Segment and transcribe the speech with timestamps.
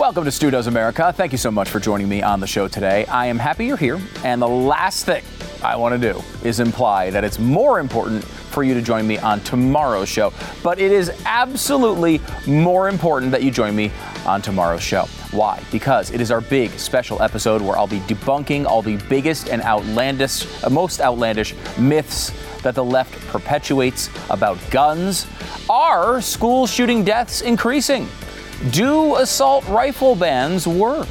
[0.00, 1.12] Welcome to Stu Does America.
[1.12, 3.04] Thank you so much for joining me on the show today.
[3.04, 4.00] I am happy you're here.
[4.24, 5.22] And the last thing
[5.62, 9.18] I want to do is imply that it's more important for you to join me
[9.18, 10.32] on tomorrow's show.
[10.62, 13.92] But it is absolutely more important that you join me
[14.24, 15.02] on tomorrow's show.
[15.32, 15.62] Why?
[15.70, 19.60] Because it is our big special episode where I'll be debunking all the biggest and
[19.60, 22.32] outlandish, uh, most outlandish myths
[22.62, 25.26] that the left perpetuates about guns.
[25.68, 28.08] Are school shooting deaths increasing?
[28.68, 31.08] Do assault rifle bans work?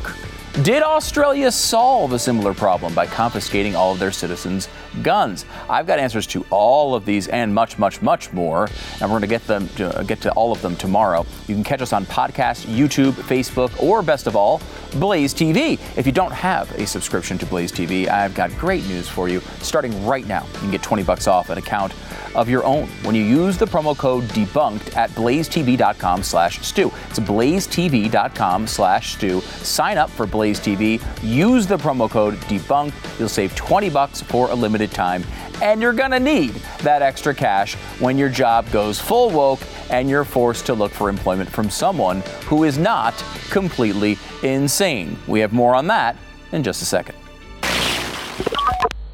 [0.63, 4.67] Did Australia solve a similar problem by confiscating all of their citizens'
[5.03, 5.45] guns?
[5.69, 8.67] I've got answers to all of these and much, much, much more,
[8.99, 11.25] and we're going to get them to, uh, get to all of them tomorrow.
[11.47, 14.59] You can catch us on podcast, YouTube, Facebook, or best of all,
[14.95, 15.79] Blaze TV.
[15.95, 19.39] If you don't have a subscription to Blaze TV, I've got great news for you.
[19.61, 21.93] Starting right now, you can get 20 bucks off an account
[22.35, 26.91] of your own when you use the promo code debunked at blazetv.com slash Stu.
[27.09, 29.41] It's blazetv.com slash Stu.
[29.41, 31.01] Sign up for Blaze TV.
[31.21, 33.19] Use the promo code debunked.
[33.19, 35.25] You'll save 20 bucks for a limited time.
[35.61, 36.51] And you're going to need
[36.83, 39.59] that extra cash when your job goes full woke
[39.89, 43.13] and you're forced to look for employment from someone who is not
[43.49, 45.17] completely insane.
[45.27, 46.15] We have more on that
[46.53, 47.15] in just a second.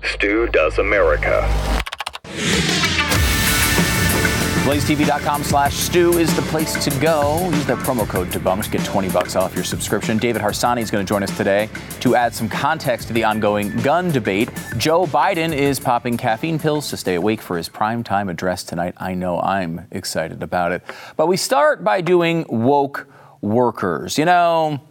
[0.03, 1.41] Stu Does America.
[4.65, 7.47] BlazeTV.com slash Stu is the place to go.
[7.51, 8.71] Use that promo code DEBUNKED.
[8.71, 10.17] Get 20 bucks off your subscription.
[10.17, 13.77] David Harsanyi is going to join us today to add some context to the ongoing
[13.83, 14.49] gun debate.
[14.75, 18.95] Joe Biden is popping caffeine pills to stay awake for his primetime address tonight.
[18.97, 20.81] I know I'm excited about it.
[21.15, 23.07] But we start by doing woke
[23.41, 24.17] workers.
[24.17, 24.81] You know,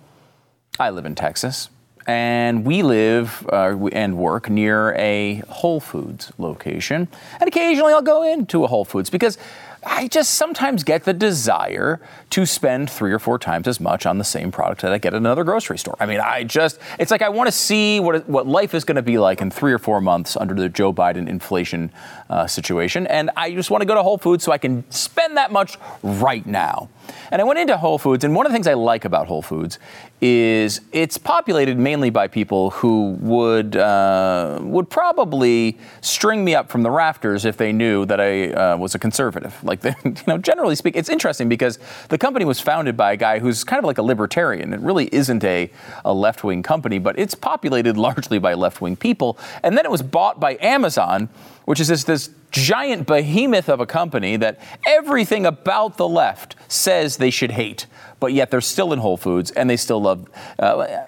[0.79, 1.69] I live in Texas
[2.07, 7.09] and we live uh, and work near a Whole Foods location.
[7.41, 9.39] And occasionally I'll go into a Whole Foods because
[9.87, 14.19] I just sometimes get the desire to spend three or four times as much on
[14.19, 15.97] the same product that I get at another grocery store.
[16.01, 18.97] I mean, I just, it's like I want to see what, what life is going
[18.97, 21.93] to be like in three or four months under the Joe Biden inflation
[22.31, 23.07] uh, situation.
[23.07, 25.77] And I just want to go to Whole Foods so I can spend that much
[26.03, 26.89] right now.
[27.31, 29.43] And I went into Whole Foods, and one of the things I like about Whole
[29.43, 29.79] Foods
[30.21, 36.83] is it's populated mainly by people who would uh, would probably string me up from
[36.83, 39.55] the rafters if they knew that I uh, was a conservative.
[39.63, 43.39] Like, you know, generally speaking, it's interesting because the company was founded by a guy
[43.39, 44.73] who's kind of like a libertarian.
[44.73, 45.71] It really isn't a,
[46.05, 49.39] a left wing company, but it's populated largely by left wing people.
[49.63, 51.29] And then it was bought by Amazon,
[51.65, 57.17] which is this, this giant behemoth of a company that everything about the left says
[57.17, 57.87] they should hate,
[58.21, 60.29] but yet they're still in Whole Foods and they still love.
[60.59, 61.05] Uh,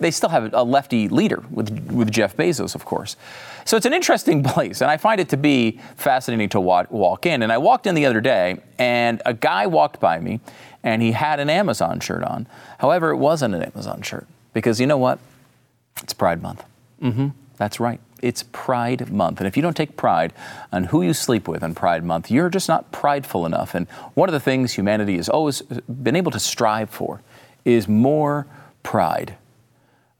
[0.00, 3.16] they still have a lefty leader with, with Jeff Bezos, of course.
[3.66, 7.26] So it's an interesting place, and I find it to be fascinating to walk, walk
[7.26, 7.42] in.
[7.42, 10.40] And I walked in the other day, and a guy walked by me,
[10.82, 12.46] and he had an Amazon shirt on.
[12.78, 15.18] However, it wasn't an Amazon shirt because you know what?
[16.02, 16.64] It's Pride Month.
[17.02, 17.28] Mm-hmm.
[17.62, 18.00] That's right.
[18.22, 19.38] It's Pride Month.
[19.38, 20.32] And if you don't take pride
[20.72, 23.76] on who you sleep with on Pride Month, you're just not prideful enough.
[23.76, 27.22] And one of the things humanity has always been able to strive for
[27.64, 28.48] is more
[28.82, 29.36] pride.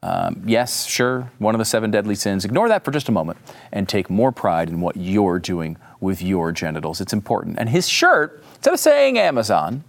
[0.04, 2.44] Um, yes, sure, one of the seven deadly sins.
[2.44, 3.38] Ignore that for just a moment
[3.72, 7.00] and take more pride in what you're doing with your genitals.
[7.00, 7.58] It's important.
[7.58, 9.82] And his shirt, instead of saying Amazon,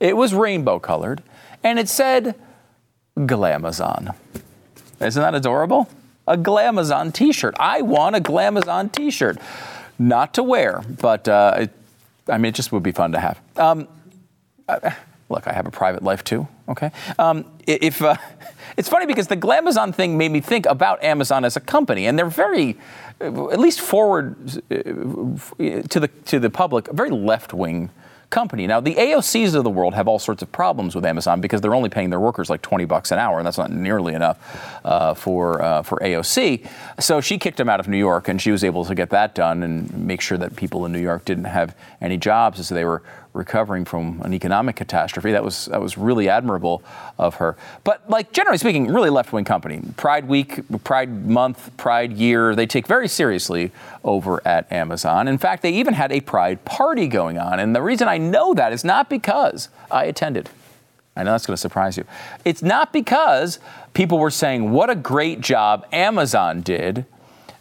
[0.00, 1.22] it was rainbow colored
[1.64, 2.34] and it said
[3.16, 4.14] Glamazon.
[5.00, 5.88] Isn't that adorable?
[6.30, 7.54] A Glamazon t shirt.
[7.58, 9.38] I want a Glamazon t shirt.
[9.98, 11.70] Not to wear, but uh, it,
[12.28, 13.38] I mean, it just would be fun to have.
[13.56, 13.86] Um,
[14.66, 14.92] uh,
[15.28, 16.90] look, I have a private life too, okay?
[17.18, 18.00] Um, if.
[18.00, 18.16] Uh,
[18.76, 22.18] it's funny because the Glamazon thing made me think about Amazon as a company, and
[22.18, 22.78] they're very,
[23.20, 24.36] at least forward
[24.70, 27.90] uh, to the to the public, very left wing
[28.30, 28.66] company.
[28.66, 31.74] Now, the AOCs of the world have all sorts of problems with Amazon because they're
[31.74, 34.38] only paying their workers like 20 bucks an hour, and that's not nearly enough
[34.84, 36.66] uh, for uh, for AOC.
[36.98, 39.34] So she kicked them out of New York, and she was able to get that
[39.34, 42.84] done and make sure that people in New York didn't have any jobs as they
[42.84, 43.02] were
[43.32, 45.32] recovering from an economic catastrophe.
[45.32, 46.82] That was that was really admirable
[47.18, 47.56] of her.
[47.84, 49.82] But like generally speaking, really left wing company.
[49.96, 53.70] Pride Week, Pride Month, Pride Year, they take very seriously
[54.02, 55.28] over at Amazon.
[55.28, 57.60] In fact, they even had a Pride party going on.
[57.60, 60.50] And the reason I know that is not because I attended.
[61.16, 62.04] I know that's going to surprise you.
[62.44, 63.58] It's not because
[63.94, 67.04] people were saying what a great job Amazon did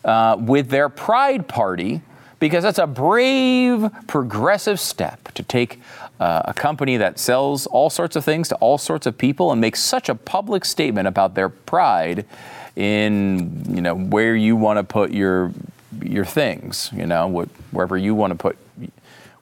[0.05, 2.01] uh, with their Pride party
[2.39, 5.79] because that's a brave, progressive step to take
[6.19, 9.61] uh, a company that sells all sorts of things to all sorts of people and
[9.61, 12.25] make such a public statement about their pride
[12.75, 15.51] in you know where you want to put your
[16.03, 18.57] your things, you know, what, wherever you want to put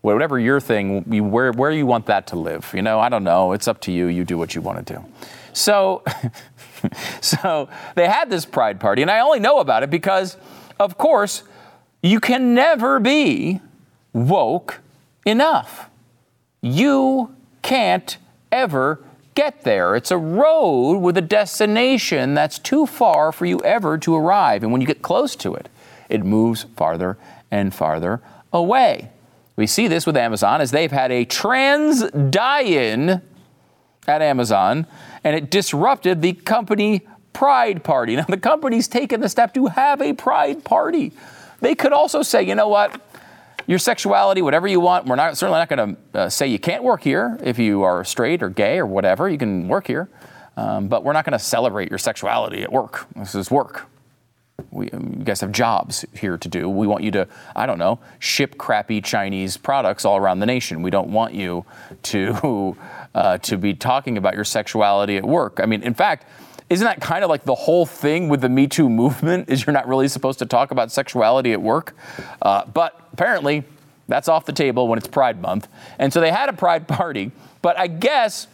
[0.02, 2.72] whatever your thing, where, where you want that to live.
[2.74, 3.52] You know, I don't know.
[3.52, 4.08] It's up to you.
[4.08, 5.06] You do what you want to do.
[5.54, 6.04] So,
[7.22, 10.38] so they had this pride party, and I only know about it because,
[10.80, 11.44] of course,
[12.02, 13.62] you can never be
[14.14, 14.80] woke
[15.26, 15.90] enough.
[16.62, 18.18] You can't
[18.52, 19.04] ever
[19.36, 19.96] get there.
[19.96, 24.64] It's a road with a destination that's too far for you ever to arrive.
[24.64, 25.70] And when you get close to it,
[26.10, 27.18] it moves farther
[27.52, 28.22] and farther
[28.52, 29.12] away.
[29.56, 33.22] We see this with Amazon as they've had a trans die in
[34.08, 34.88] at Amazon
[35.24, 38.16] and it disrupted the company pride party.
[38.16, 41.12] Now, the company's taken the step to have a pride party.
[41.60, 43.02] They could also say, you know what?
[43.66, 46.84] Your sexuality, whatever you want, we're not certainly not going to uh, say you can't
[46.84, 49.28] work here if you are straight or gay or whatever.
[49.28, 50.10] You can work here,
[50.56, 53.06] um, but we're not going to celebrate your sexuality at work.
[53.16, 53.88] This is work.
[54.72, 56.70] We, um, you guys have jobs here to do.
[56.70, 60.82] We want you to, I don't know, ship crappy Chinese products all around the nation.
[60.82, 61.66] We don't want you
[62.04, 62.76] to
[63.16, 65.60] uh, to be talking about your sexuality at work.
[65.62, 66.26] I mean, in fact,
[66.70, 69.50] isn't that kind of like the whole thing with the Me Too movement?
[69.50, 71.96] Is you're not really supposed to talk about sexuality at work?
[72.42, 73.64] Uh, but apparently,
[74.08, 75.68] that's off the table when it's Pride Month.
[75.98, 77.32] And so they had a Pride party,
[77.62, 78.48] but I guess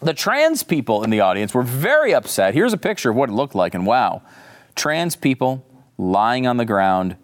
[0.00, 2.54] the trans people in the audience were very upset.
[2.54, 4.22] Here's a picture of what it looked like, and wow,
[4.74, 5.64] trans people
[5.98, 7.16] lying on the ground,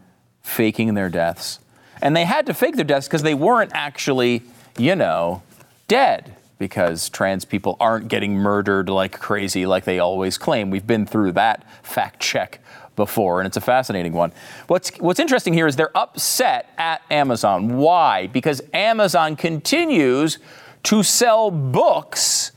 [0.43, 1.61] faking their deaths.
[2.03, 4.43] And they had to fake their deaths because they weren't actually,
[4.79, 5.43] you know,
[5.89, 10.71] dead because trans people aren't getting murdered like crazy like they always claim.
[10.71, 12.61] We've been through that fact check
[12.97, 14.31] before, and it's a fascinating one.
[14.67, 17.79] What's, what's interesting here is they're upset at Amazon.
[17.79, 18.27] Why?
[18.27, 20.39] Because Amazon continues
[20.83, 22.53] to sell books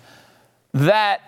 [0.74, 1.22] that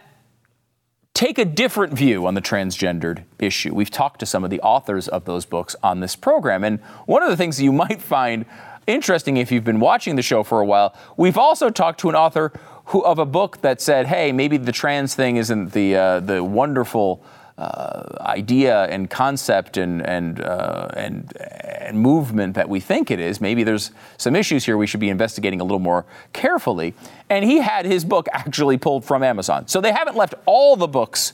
[1.13, 3.73] take a different view on the transgendered issue.
[3.73, 7.23] We've talked to some of the authors of those books on this program, and one
[7.23, 8.45] of the things you might find
[8.87, 10.95] interesting if you've been watching the show for a while.
[11.17, 12.51] We've also talked to an author
[12.85, 16.43] who, of a book that said, "Hey, maybe the trans thing isn't the uh, the
[16.43, 17.23] wonderful."
[17.57, 23.39] Uh, idea and concept and and uh, and and movement that we think it is.
[23.39, 26.95] Maybe there's some issues here we should be investigating a little more carefully.
[27.29, 30.87] And he had his book actually pulled from Amazon, so they haven't left all the
[30.87, 31.31] books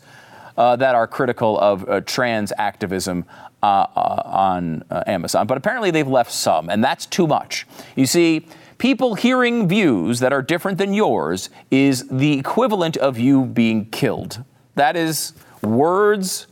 [0.57, 3.25] uh, that are critical of uh, trans activism
[3.63, 7.67] uh, uh, on uh, Amazon, but apparently they've left some, and that's too much.
[7.95, 13.45] You see, people hearing views that are different than yours is the equivalent of you
[13.45, 14.43] being killed.
[14.75, 16.47] That is, words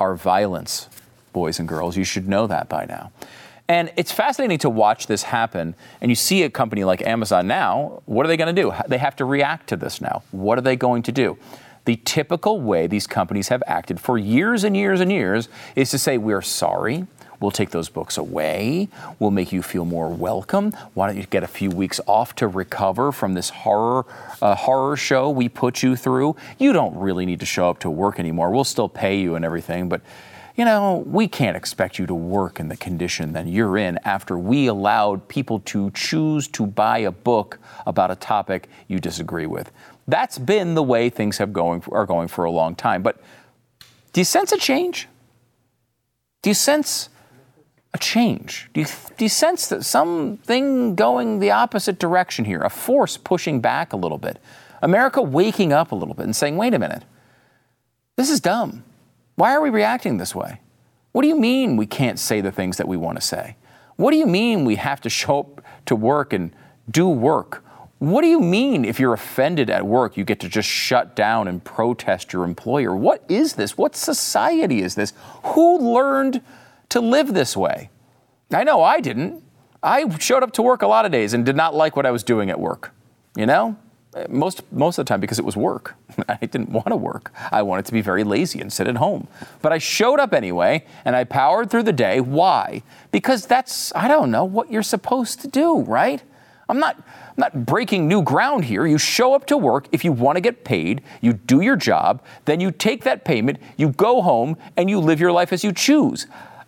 [0.00, 0.88] are violence,
[1.32, 1.96] boys and girls.
[1.96, 3.12] You should know that by now.
[3.68, 5.74] And it's fascinating to watch this happen.
[6.00, 8.72] And you see a company like Amazon now, what are they going to do?
[8.88, 10.24] They have to react to this now.
[10.30, 11.38] What are they going to do?
[11.84, 15.98] The typical way these companies have acted for years and years and years is to
[15.98, 17.06] say, We're sorry.
[17.40, 18.88] We'll take those books away.
[19.18, 20.70] We'll make you feel more welcome.
[20.94, 24.06] Why don't you get a few weeks off to recover from this horror
[24.40, 26.36] uh, horror show we put you through?
[26.58, 28.52] You don't really need to show up to work anymore.
[28.52, 30.02] We'll still pay you and everything, but
[30.54, 34.38] you know, we can't expect you to work in the condition that you're in after
[34.38, 39.72] we allowed people to choose to buy a book about a topic you disagree with.
[40.12, 43.02] That's been the way things have going are going for a long time.
[43.02, 43.18] But
[44.12, 45.08] do you sense a change?
[46.42, 47.08] Do you sense
[47.94, 48.68] a change?
[48.74, 48.86] Do you,
[49.16, 53.96] do you sense that something going the opposite direction here, a force pushing back a
[53.96, 54.38] little bit?
[54.82, 57.04] America waking up a little bit and saying, wait a minute,
[58.16, 58.84] this is dumb.
[59.36, 60.60] Why are we reacting this way?
[61.12, 63.56] What do you mean we can't say the things that we want to say?
[63.96, 66.54] What do you mean we have to show up to work and
[66.90, 67.64] do work
[68.02, 71.46] what do you mean if you're offended at work, you get to just shut down
[71.46, 72.96] and protest your employer?
[72.96, 73.78] What is this?
[73.78, 75.12] What society is this?
[75.44, 76.42] Who learned
[76.88, 77.90] to live this way?
[78.52, 79.44] I know I didn't.
[79.84, 82.10] I showed up to work a lot of days and did not like what I
[82.10, 82.92] was doing at work.
[83.36, 83.76] You know?
[84.28, 85.94] Most, most of the time because it was work.
[86.28, 87.32] I didn't want to work.
[87.52, 89.28] I wanted to be very lazy and sit at home.
[89.62, 92.18] But I showed up anyway and I powered through the day.
[92.18, 92.82] Why?
[93.12, 96.20] Because that's, I don't know, what you're supposed to do, right?
[96.68, 97.00] I'm not,
[97.32, 98.86] I'm not breaking new ground here.
[98.86, 102.22] You show up to work if you want to get paid, you do your job,
[102.44, 105.72] then you take that payment, you go home, and you live your life as you
[105.72, 106.26] choose.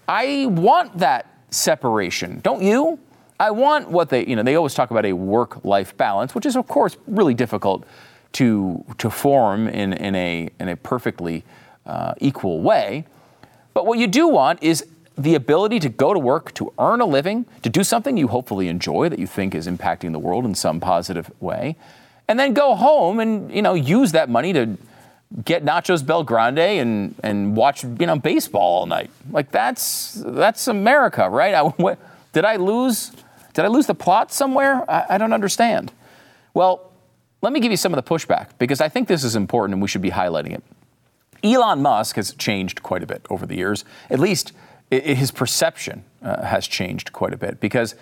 [0.09, 2.99] I want that separation, don't you?
[3.39, 6.47] I want what they, you know, they always talk about a work life balance, which
[6.47, 7.85] is, of course, really difficult
[8.33, 11.45] to, to form in, in, a, in a perfectly
[11.85, 13.05] uh, equal way.
[13.75, 17.05] But what you do want is the ability to go to work, to earn a
[17.05, 20.55] living, to do something you hopefully enjoy that you think is impacting the world in
[20.55, 21.77] some positive way,
[22.27, 24.77] and then go home and you know use that money to
[25.45, 29.11] get nachos BellGrande and and watch you know baseball all night.
[29.31, 31.55] Like that's that's America, right?
[31.55, 31.99] I, what,
[32.33, 33.13] did I lose?
[33.53, 34.89] Did I lose the plot somewhere?
[34.91, 35.93] I, I don't understand.
[36.55, 36.93] Well,
[37.41, 39.83] let me give you some of the pushback because I think this is important and
[39.83, 40.65] we should be highlighting it.
[41.45, 43.85] Elon Musk has changed quite a bit over the years.
[44.09, 44.53] At least
[44.91, 47.95] his perception uh, has changed quite a bit because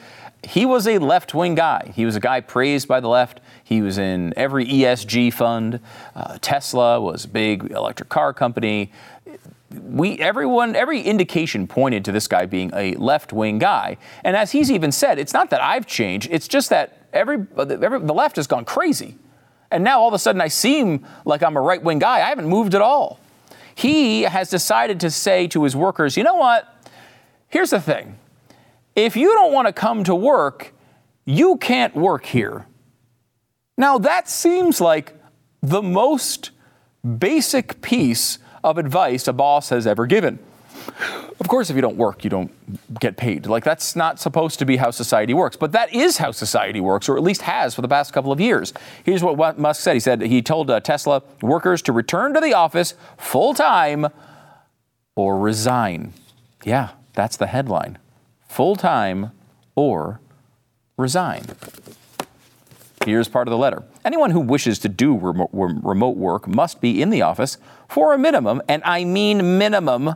[0.44, 1.92] he was a left wing guy.
[1.94, 3.40] He was a guy praised by the left.
[3.62, 5.80] He was in every ESG fund.
[6.14, 8.90] Uh, Tesla was a big electric car company.
[9.70, 13.96] We, everyone, every indication pointed to this guy being a left wing guy.
[14.24, 18.00] And as he's even said, it's not that I've changed, it's just that every, every,
[18.00, 19.16] the left has gone crazy.
[19.70, 22.16] And now all of a sudden I seem like I'm a right wing guy.
[22.16, 23.18] I haven't moved at all.
[23.74, 26.68] He has decided to say to his workers, you know what?
[27.48, 28.18] Here's the thing
[28.94, 30.72] if you don't want to come to work,
[31.24, 32.66] you can't work here.
[33.78, 35.14] Now, that seems like
[35.62, 36.50] the most
[37.18, 40.38] basic piece of advice a boss has ever given.
[41.40, 42.50] Of course, if you don't work, you don't
[43.00, 43.46] get paid.
[43.46, 45.56] Like, that's not supposed to be how society works.
[45.56, 48.40] But that is how society works, or at least has for the past couple of
[48.40, 48.72] years.
[49.04, 52.54] Here's what Musk said He said he told uh, Tesla workers to return to the
[52.54, 54.06] office full time
[55.16, 56.12] or resign.
[56.64, 57.98] Yeah, that's the headline
[58.52, 59.32] full time
[59.74, 60.20] or
[60.98, 61.46] resign.
[63.04, 63.82] Here's part of the letter.
[64.04, 67.56] Anyone who wishes to do remote work must be in the office
[67.88, 70.14] for a minimum, and I mean minimum,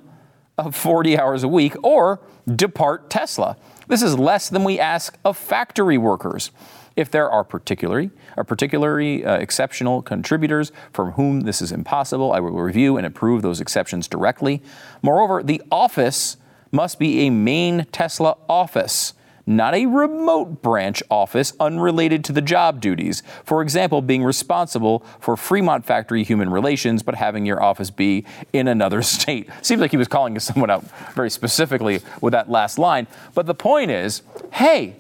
[0.59, 2.21] of 40 hours a week, or
[2.55, 3.57] depart Tesla.
[3.89, 6.51] This is less than we ask of factory workers.
[6.97, 12.41] If there are particularly, are particularly uh, exceptional contributors from whom this is impossible, I
[12.41, 14.63] will review and approve those exceptions directly.
[15.03, 16.39] Moreover, the office
[16.73, 19.13] must be a main Tesla office,
[19.47, 23.23] not a remote branch office unrelated to the job duties.
[23.45, 28.67] For example, being responsible for Fremont factory human relations, but having your office be in
[28.67, 29.49] another state.
[29.63, 30.85] Seems like he was calling someone out
[31.15, 33.07] very specifically with that last line.
[33.35, 34.23] But the point is
[34.53, 34.97] hey,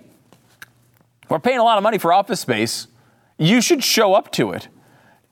[1.28, 2.86] we're paying a lot of money for office space.
[3.38, 4.68] You should show up to it.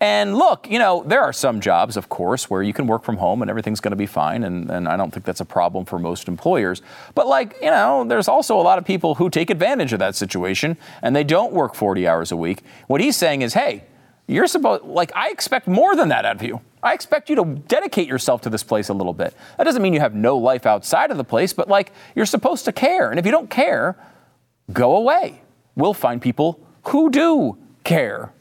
[0.00, 3.16] And look, you know, there are some jobs, of course, where you can work from
[3.16, 4.44] home and everything's going to be fine.
[4.44, 6.82] And, and I don't think that's a problem for most employers.
[7.14, 10.14] But, like, you know, there's also a lot of people who take advantage of that
[10.14, 12.62] situation and they don't work 40 hours a week.
[12.86, 13.84] What he's saying is, hey,
[14.26, 16.60] you're supposed, like, I expect more than that out of you.
[16.82, 19.34] I expect you to dedicate yourself to this place a little bit.
[19.56, 22.64] That doesn't mean you have no life outside of the place, but, like, you're supposed
[22.66, 23.10] to care.
[23.10, 23.96] And if you don't care,
[24.72, 25.42] go away.
[25.76, 28.32] We'll find people who do care.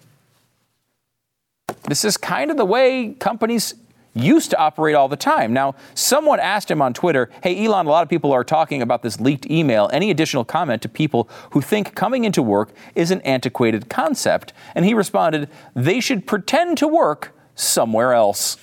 [1.88, 3.76] This is kind of the way companies
[4.16, 5.54] used to operate all the time.
[5.54, 9.02] Now, someone asked him on Twitter, Hey, Elon, a lot of people are talking about
[9.02, 9.90] this leaked email.
[9.92, 14.54] Any additional comment to people who think coming into work is an antiquated concept?
[14.76, 18.58] And he responded, They should pretend to work somewhere else.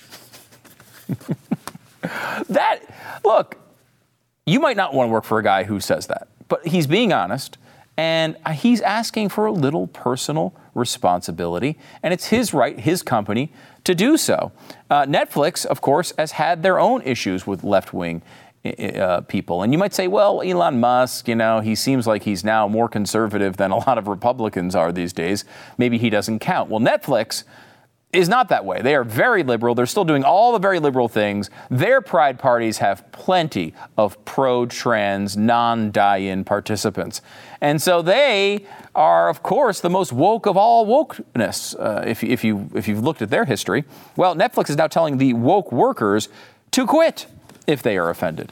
[2.49, 2.79] that,
[3.25, 3.57] look,
[4.45, 7.13] you might not want to work for a guy who says that, but he's being
[7.13, 7.57] honest
[7.97, 13.51] and he's asking for a little personal responsibility, and it's his right, his company,
[13.83, 14.51] to do so.
[14.89, 18.21] Uh, Netflix, of course, has had their own issues with left wing
[18.63, 19.63] uh, people.
[19.63, 22.87] And you might say, well, Elon Musk, you know, he seems like he's now more
[22.87, 25.45] conservative than a lot of Republicans are these days.
[25.77, 26.69] Maybe he doesn't count.
[26.69, 27.43] Well, Netflix
[28.13, 28.81] is not that way.
[28.81, 29.75] They are very liberal.
[29.75, 31.49] They're still doing all the very liberal things.
[31.69, 37.21] Their pride parties have plenty of pro trans, non die in participants.
[37.61, 38.65] And so they
[38.95, 43.03] are, of course, the most woke of all wokeness, uh, if, if, you, if you've
[43.03, 43.85] looked at their history.
[44.15, 46.27] Well, Netflix is now telling the woke workers
[46.71, 47.27] to quit
[47.67, 48.51] if they are offended.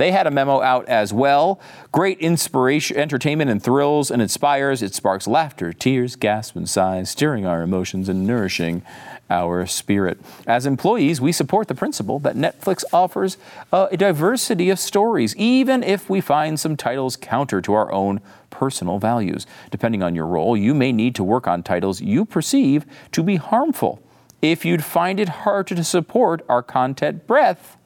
[0.00, 1.60] They had a memo out as well.
[1.92, 4.80] Great inspiration, entertainment, and thrills, and inspires.
[4.80, 8.80] It sparks laughter, tears, gasps, and sighs, stirring our emotions and nourishing
[9.28, 10.18] our spirit.
[10.46, 13.36] As employees, we support the principle that Netflix offers
[13.74, 18.98] a diversity of stories, even if we find some titles counter to our own personal
[18.98, 19.46] values.
[19.70, 23.36] Depending on your role, you may need to work on titles you perceive to be
[23.36, 24.02] harmful.
[24.40, 27.76] If you'd find it hard to support our content breadth,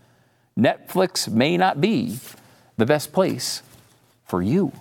[0.58, 2.18] Netflix may not be
[2.76, 3.62] the best place
[4.26, 4.72] for you.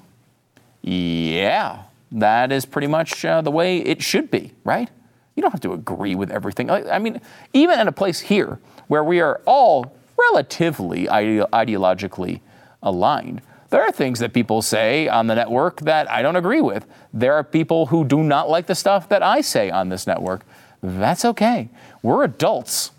[0.82, 4.90] Yeah, that is pretty much uh, the way it should be, right?
[5.36, 6.70] You don't have to agree with everything.
[6.70, 7.20] I mean,
[7.54, 12.42] even in a place here where we are all relatively ide- ideologically
[12.84, 16.86] aligned, there are things that people say on the network that I don't agree with.
[17.12, 20.42] There are people who do not like the stuff that I say on this network.
[20.84, 21.70] That's okay.
[22.04, 22.92] We're adults.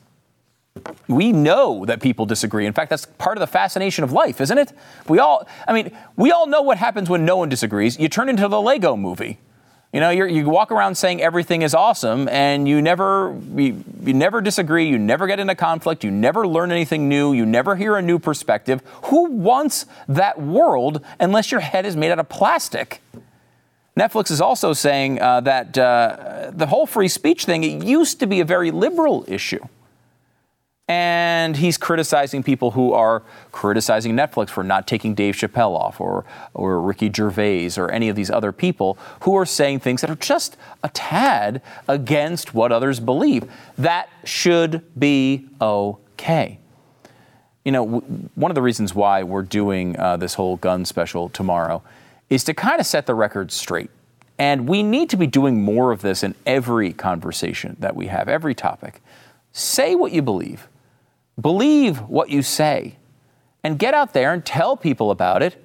[1.06, 2.66] We know that people disagree.
[2.66, 4.72] In fact, that's part of the fascination of life, isn't it?
[5.08, 7.98] We all, I mean, we all know what happens when no one disagrees.
[7.98, 9.38] You turn into the Lego movie.
[9.92, 14.40] You know, you walk around saying everything is awesome, and you never, you, you never
[14.40, 14.88] disagree.
[14.88, 16.02] You never get into conflict.
[16.02, 17.32] You never learn anything new.
[17.32, 18.82] You never hear a new perspective.
[19.04, 23.00] Who wants that world unless your head is made out of plastic?
[23.96, 28.26] Netflix is also saying uh, that uh, the whole free speech thing, it used to
[28.26, 29.64] be a very liberal issue.
[30.86, 33.22] And he's criticizing people who are
[33.52, 38.16] criticizing Netflix for not taking Dave Chappelle off or, or Ricky Gervais or any of
[38.16, 43.00] these other people who are saying things that are just a tad against what others
[43.00, 43.50] believe.
[43.78, 46.58] That should be okay.
[47.64, 51.30] You know, w- one of the reasons why we're doing uh, this whole gun special
[51.30, 51.82] tomorrow
[52.28, 53.90] is to kind of set the record straight.
[54.38, 58.28] And we need to be doing more of this in every conversation that we have,
[58.28, 59.00] every topic.
[59.52, 60.68] Say what you believe
[61.40, 62.96] Believe what you say
[63.62, 65.64] and get out there and tell people about it.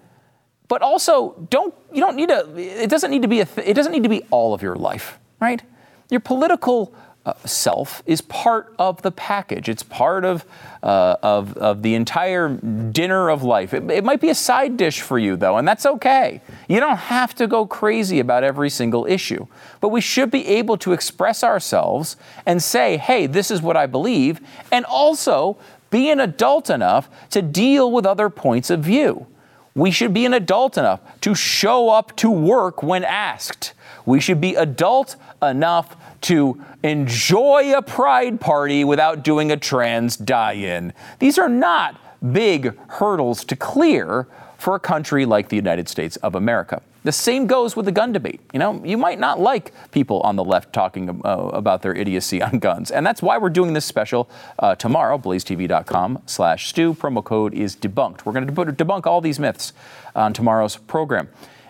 [0.68, 2.56] But also, don't you don't need to.
[2.58, 3.48] It doesn't need to be a.
[3.58, 5.62] It doesn't need to be all of your life, right?
[6.10, 6.94] Your political
[7.26, 9.68] uh, self is part of the package.
[9.70, 10.46] It's part of,
[10.82, 13.74] uh, of, of the entire dinner of life.
[13.74, 16.42] It, it might be a side dish for you, though, and that's okay.
[16.68, 19.48] You don't have to go crazy about every single issue.
[19.82, 23.86] But we should be able to express ourselves and say, hey, this is what I
[23.86, 24.40] believe,
[24.72, 25.58] and also
[25.90, 29.28] be an adult enough to deal with other points of view.
[29.76, 33.74] We should be an adult enough to show up to work when asked.
[34.06, 40.54] We should be adult enough to enjoy a pride party without doing a trans die
[40.54, 40.94] in.
[41.20, 42.00] These are not
[42.34, 46.82] big hurdles to clear for a country like the United States of America.
[47.04, 48.42] The same goes with the gun debate.
[48.52, 52.42] You know, you might not like people on the left talking uh, about their idiocy
[52.42, 55.18] on guns, and that's why we're doing this special uh, tomorrow.
[55.18, 56.94] BlazeTV.com/slash Stu.
[56.94, 58.26] Promo code is debunked.
[58.26, 59.72] We're going to debunk all these myths
[60.14, 61.30] on tomorrow's program.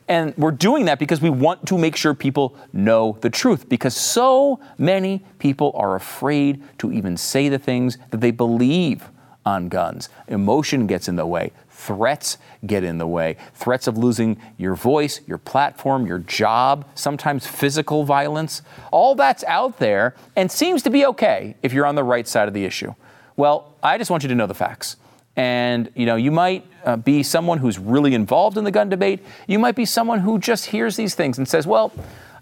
[0.10, 3.96] And we're doing that because we want to make sure people know the truth because
[3.96, 9.08] so many people are afraid to even say the things that they believe
[9.46, 10.10] on guns.
[10.28, 11.51] Emotion gets in the way.
[11.70, 13.38] Threats get in the way.
[13.54, 18.63] Threats of losing your voice, your platform, your job, sometimes physical violence.
[18.92, 22.48] All that's out there and seems to be okay if you're on the right side
[22.48, 22.96] of the issue.
[23.38, 24.98] Well, I just want you to know the facts.
[25.40, 29.22] And you know, you might uh, be someone who's really involved in the gun debate.
[29.48, 31.94] You might be someone who just hears these things and says, "Well,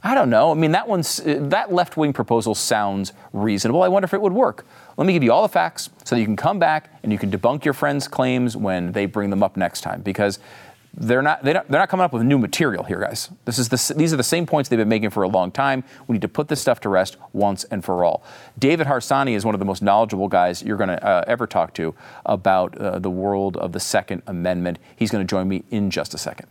[0.02, 0.50] I don't know.
[0.50, 3.84] I mean, that one's uh, that left-wing proposal sounds reasonable.
[3.84, 4.66] I wonder if it would work."
[4.98, 7.20] Let me give you all the facts so that you can come back and you
[7.20, 10.40] can debunk your friends' claims when they bring them up next time because
[11.00, 13.30] they're not, they are not coming up with new material here, guys.
[13.46, 15.84] This is the, these are the same points they've been making for a long time.
[16.08, 18.24] We need to put this stuff to rest once and for all.
[18.58, 21.76] David Harsanyi is one of the most knowledgeable guys you're going to uh, ever talk
[21.76, 21.94] to
[22.26, 24.80] about uh, the world of the Second Amendment.
[24.96, 26.48] He's going to join me in just a second.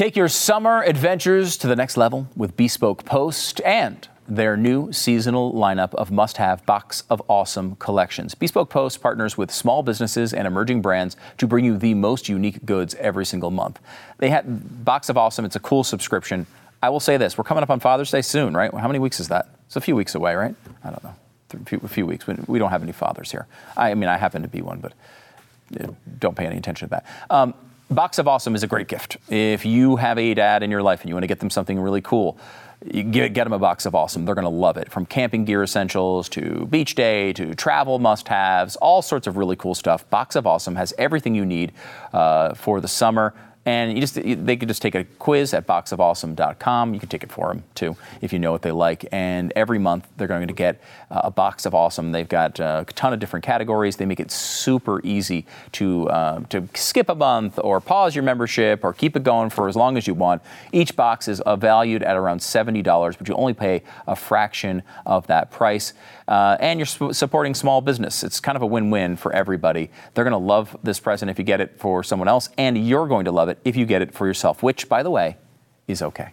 [0.00, 5.52] Take your summer adventures to the next level with Bespoke Post and their new seasonal
[5.52, 8.34] lineup of must have Box of Awesome collections.
[8.34, 12.64] Bespoke Post partners with small businesses and emerging brands to bring you the most unique
[12.64, 13.78] goods every single month.
[14.16, 16.46] They had Box of Awesome, it's a cool subscription.
[16.82, 18.72] I will say this we're coming up on Father's Day soon, right?
[18.72, 19.50] How many weeks is that?
[19.66, 20.54] It's a few weeks away, right?
[20.82, 21.14] I don't know.
[21.82, 22.26] A few weeks.
[22.26, 23.46] We don't have any fathers here.
[23.76, 24.94] I mean, I happen to be one, but
[25.78, 27.06] uh, don't pay any attention to that.
[27.28, 27.52] Um,
[27.90, 29.16] Box of Awesome is a great gift.
[29.28, 31.80] If you have a dad in your life and you want to get them something
[31.80, 32.38] really cool,
[32.88, 34.24] get, get them a box of awesome.
[34.24, 34.92] They're going to love it.
[34.92, 39.56] From camping gear essentials to beach day to travel must haves, all sorts of really
[39.56, 40.08] cool stuff.
[40.08, 41.72] Box of Awesome has everything you need
[42.12, 43.34] uh, for the summer.
[43.66, 46.94] And you just they could just take a quiz at boxofawesome.com.
[46.94, 49.04] You can take it for them too if you know what they like.
[49.12, 52.10] And every month they're going to get uh, a box of awesome.
[52.10, 53.96] They've got uh, a ton of different categories.
[53.96, 58.82] They make it super easy to uh, to skip a month or pause your membership
[58.82, 60.40] or keep it going for as long as you want.
[60.72, 64.82] Each box is uh, valued at around seventy dollars, but you only pay a fraction
[65.04, 65.92] of that price.
[66.28, 68.22] Uh, and you're sp- supporting small business.
[68.22, 69.90] It's kind of a win-win for everybody.
[70.14, 73.08] They're going to love this present if you get it for someone else, and you're
[73.08, 75.36] going to love it if you get it for yourself, which, by the way,
[75.86, 76.30] is okay.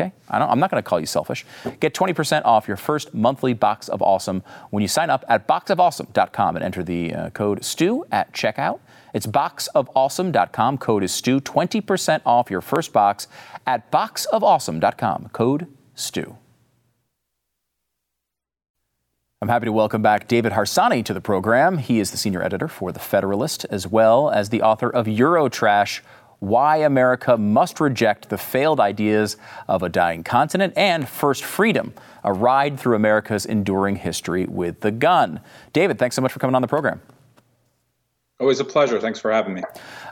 [0.00, 0.12] Okay?
[0.28, 1.44] I am not going to call you selfish.
[1.80, 6.56] Get 20% off your first monthly box of awesome when you sign up at boxofawesome.com
[6.56, 8.80] and enter the uh, code STU at checkout.
[9.14, 10.78] It's boxofawesome.com.
[10.78, 11.40] Code is STU.
[11.40, 13.28] 20% off your first box
[13.66, 15.28] at boxofawesome.com.
[15.32, 16.36] Code STU.
[19.42, 21.78] I'm happy to welcome back David Harsanyi to the program.
[21.78, 26.00] He is the senior editor for The Federalist, as well as the author of Eurotrash
[26.42, 29.36] Why America Must Reject the Failed Ideas
[29.68, 34.90] of a Dying Continent and First Freedom, a ride through America's enduring history with the
[34.90, 35.38] gun.
[35.72, 37.00] David, thanks so much for coming on the program.
[38.40, 38.98] Always a pleasure.
[38.98, 39.62] Thanks for having me.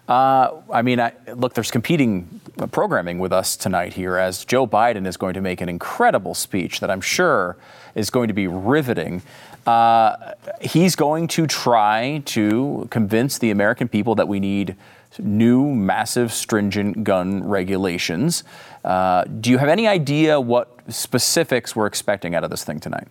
[0.09, 2.41] Uh, I mean, I, look, there's competing
[2.71, 6.79] programming with us tonight here as Joe Biden is going to make an incredible speech
[6.79, 7.57] that I'm sure
[7.97, 9.23] is going to be riveting.
[9.67, 14.77] Uh, he's going to try to convince the American people that we need
[15.19, 18.45] new, massive, stringent gun regulations.
[18.85, 23.09] Uh, do you have any idea what specifics we're expecting out of this thing tonight?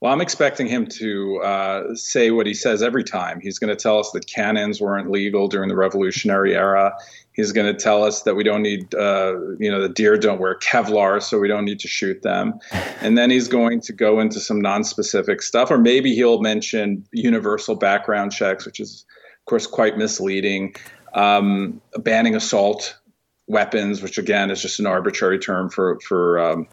[0.00, 3.40] Well, I'm expecting him to uh, say what he says every time.
[3.40, 6.92] He's going to tell us that cannons weren't legal during the Revolutionary era.
[7.34, 10.40] He's going to tell us that we don't need, uh, you know, the deer don't
[10.40, 12.58] wear Kevlar, so we don't need to shoot them.
[13.00, 17.76] And then he's going to go into some non-specific stuff, or maybe he'll mention universal
[17.76, 19.04] background checks, which is,
[19.42, 20.74] of course, quite misleading.
[21.14, 22.96] Um, banning assault
[23.48, 26.68] weapons, which again is just an arbitrary term for for um,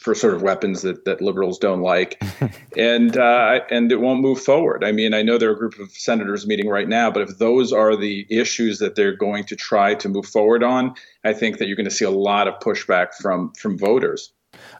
[0.00, 2.20] for sort of weapons that, that liberals don't like,
[2.76, 4.82] and uh, and it won't move forward.
[4.84, 7.38] I mean, I know there are a group of senators meeting right now, but if
[7.38, 11.58] those are the issues that they're going to try to move forward on, I think
[11.58, 14.32] that you're going to see a lot of pushback from from voters.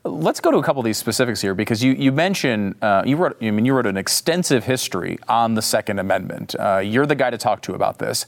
[0.05, 3.17] Let's go to a couple of these specifics here because you you mentioned uh, you
[3.17, 6.55] wrote I mean you wrote an extensive history on the Second Amendment.
[6.59, 8.27] Uh, you're the guy to talk to about this.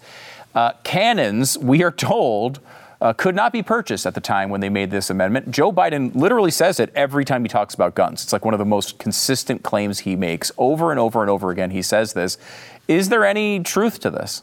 [0.55, 2.61] Uh, cannons, we are told
[3.01, 5.51] uh, could not be purchased at the time when they made this amendment.
[5.51, 8.23] Joe Biden literally says it every time he talks about guns.
[8.23, 11.51] It's like one of the most consistent claims he makes over and over and over
[11.51, 11.71] again.
[11.71, 12.37] He says this.
[12.89, 14.43] Is there any truth to this?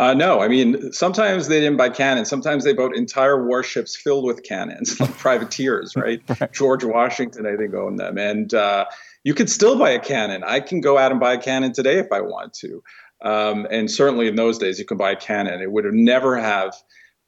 [0.00, 2.30] Uh, no, I mean, sometimes they didn't buy cannons.
[2.30, 6.22] Sometimes they bought entire warships filled with cannons, like privateers, right?
[6.40, 6.50] right?
[6.54, 8.16] George Washington, I think, owned them.
[8.16, 8.86] And uh,
[9.24, 10.42] you could still buy a cannon.
[10.42, 12.82] I can go out and buy a cannon today if I want to.
[13.22, 15.60] Um, and certainly in those days, you could buy a cannon.
[15.60, 16.74] It would have never have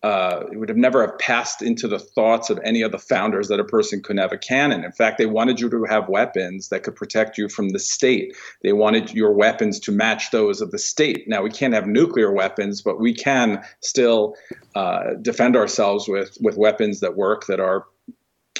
[0.03, 3.49] uh, it would have never have passed into the thoughts of any of the founders
[3.49, 4.85] that a person could have a cannon.
[4.85, 8.37] In fact, they wanted you to have weapons that could protect you from the state.
[8.63, 11.29] They wanted your weapons to match those of the state.
[11.29, 14.35] Now we can't have nuclear weapons, but we can still
[14.75, 17.87] uh, defend ourselves with with weapons that work that are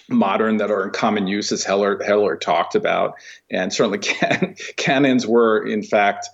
[0.09, 3.15] modern that are in common use as Heller, Heller talked about
[3.51, 6.29] and certainly can, cannons were in fact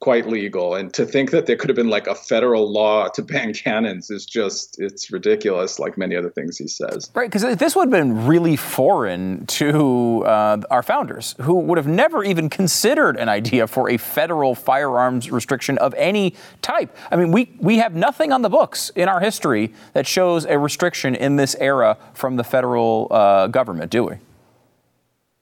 [0.00, 0.76] quite legal.
[0.76, 4.10] And to think that there could have been like a federal law to ban cannons
[4.10, 7.10] is just it's ridiculous like many other things he says.
[7.14, 11.88] Right because this would have been really foreign to uh, our founders who would have
[11.88, 16.96] never even considered an idea for a federal firearms restriction of any type.
[17.10, 20.58] I mean we we have nothing on the books in our history that shows a
[20.58, 24.14] restriction in this era from the federal uh, government do we?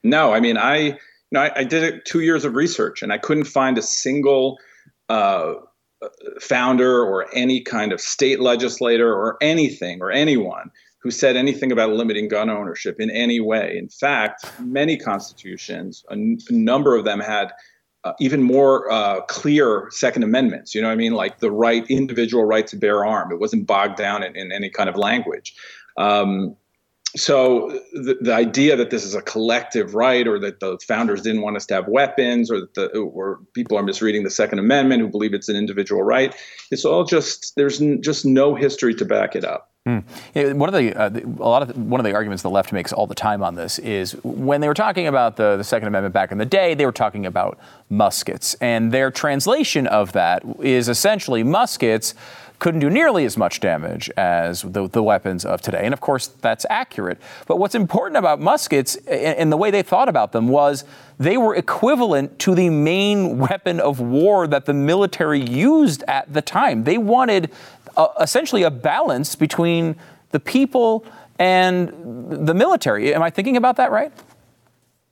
[0.03, 0.99] No i mean i
[1.33, 4.59] know, I, I did two years of research and I couldn't find a single
[5.09, 5.55] uh,
[6.41, 11.91] founder or any kind of state legislator or anything or anyone who said anything about
[11.91, 13.77] limiting gun ownership in any way.
[13.79, 16.17] In fact, many constitutions, a
[16.51, 17.53] number of them had
[18.05, 20.75] uh, even more uh, clear Second Amendments.
[20.75, 21.15] You know what I mean?
[21.15, 23.33] Like the right, individual right to bear arm.
[23.33, 25.55] It wasn't bogged down in, in any kind of language.
[25.97, 26.57] Um,
[27.17, 31.43] so the, the idea that this is a collective right or that the founders didn't
[31.43, 35.01] want us to have weapons or that the, or people are misreading the second amendment
[35.01, 36.35] who believe it's an individual right
[36.71, 40.03] it's all just there's n- just no history to back it up Mm.
[40.35, 42.73] Yeah, one of the, uh, a lot of the, one of the arguments the left
[42.73, 45.87] makes all the time on this is when they were talking about the, the Second
[45.87, 47.57] Amendment back in the day, they were talking about
[47.89, 52.15] muskets, and their translation of that is essentially muskets
[52.59, 55.83] couldn't do nearly as much damage as the, the, weapons of today.
[55.85, 57.19] And of course, that's accurate.
[57.47, 60.85] But what's important about muskets and the way they thought about them was
[61.19, 66.43] they were equivalent to the main weapon of war that the military used at the
[66.43, 66.85] time.
[66.85, 67.51] They wanted
[67.97, 69.97] uh, essentially a balance between
[70.31, 71.05] the people
[71.39, 71.89] and
[72.47, 73.15] the military.
[73.15, 74.13] Am I thinking about that right?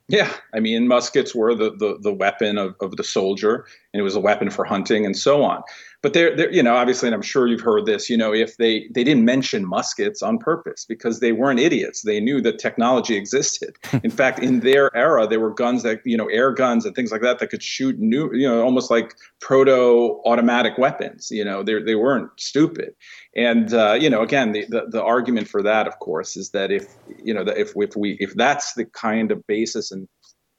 [0.07, 4.03] Yeah, I mean, muskets were the, the, the weapon of, of the soldier, and it
[4.03, 5.63] was a weapon for hunting and so on
[6.05, 8.57] but they're, they're, you know obviously and i'm sure you've heard this you know if
[8.57, 12.03] they they didn't mention muskets on purpose because they weren't idiots.
[12.03, 13.75] They knew that technology existed.
[14.03, 17.11] In fact in their era there were guns that you know air guns and things
[17.11, 21.63] like that that could shoot new you know almost like proto automatic weapons you know
[21.63, 22.93] they they weren't stupid.
[23.35, 26.71] And uh, you know again the, the the argument for that of course is that
[26.71, 26.85] if
[27.23, 30.07] you know that if if we if that's the kind of basis and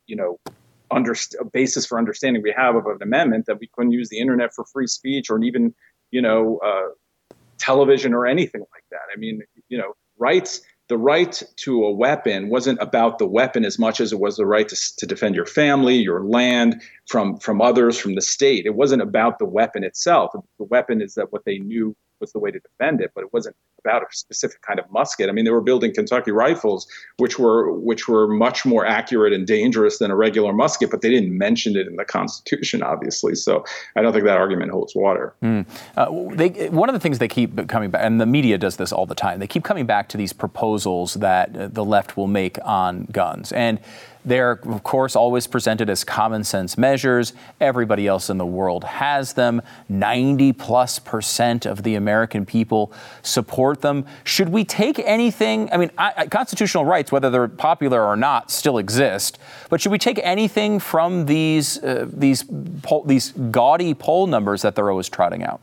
[0.08, 0.40] you know
[0.90, 4.18] under, a basis for understanding we have of an amendment that we couldn't use the
[4.18, 5.74] internet for free speech or even
[6.10, 9.00] you know uh, television or anything like that.
[9.14, 10.60] I mean, you know, rights.
[10.88, 14.46] The right to a weapon wasn't about the weapon as much as it was the
[14.46, 18.66] right to, to defend your family, your land from from others, from the state.
[18.66, 20.30] It wasn't about the weapon itself.
[20.32, 23.32] The weapon is that what they knew was the way to defend it, but it
[23.32, 25.28] wasn't about a specific kind of musket.
[25.28, 26.86] I mean, they were building Kentucky rifles,
[27.18, 31.10] which were which were much more accurate and dangerous than a regular musket, but they
[31.10, 33.34] didn't mention it in the Constitution, obviously.
[33.34, 35.34] So I don't think that argument holds water.
[35.42, 35.66] Mm.
[35.96, 38.92] Uh, they, one of the things they keep coming back, and the media does this
[38.92, 39.38] all the time.
[39.38, 43.52] They keep coming back to these proposals that uh, the left will make on guns,
[43.52, 43.78] and
[44.26, 47.32] they're, of course, always presented as common sense measures.
[47.60, 49.62] Everybody else in the world has them.
[49.88, 54.04] 90 plus percent of the American people support them.
[54.24, 55.70] Should we take anything?
[55.72, 59.38] I mean, I, constitutional rights, whether they're popular or not, still exist.
[59.70, 62.44] But should we take anything from these, uh, these,
[63.06, 65.60] these gaudy poll numbers that they're always trotting out?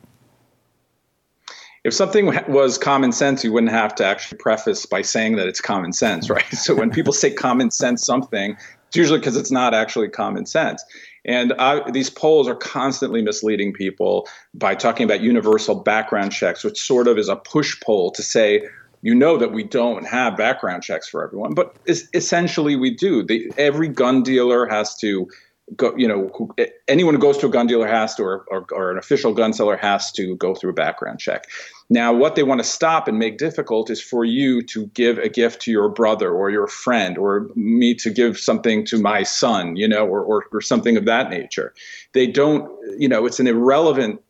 [1.83, 5.59] If something was common sense, you wouldn't have to actually preface by saying that it's
[5.59, 6.47] common sense, right?
[6.53, 8.55] so when people say common sense something,
[8.87, 10.83] it's usually because it's not actually common sense.
[11.25, 16.79] And I, these polls are constantly misleading people by talking about universal background checks, which
[16.79, 18.67] sort of is a push poll to say,
[19.01, 23.23] you know that we don't have background checks for everyone, but essentially we do.
[23.23, 25.27] The, every gun dealer has to
[25.75, 26.53] go, you know,
[26.87, 29.53] anyone who goes to a gun dealer has to, or, or, or, an official gun
[29.53, 31.45] seller has to go through a background check.
[31.89, 35.29] Now, what they want to stop and make difficult is for you to give a
[35.29, 39.75] gift to your brother or your friend, or me to give something to my son,
[39.75, 41.73] you know, or, or, or something of that nature.
[42.13, 44.21] They don't, you know, it's an irrelevant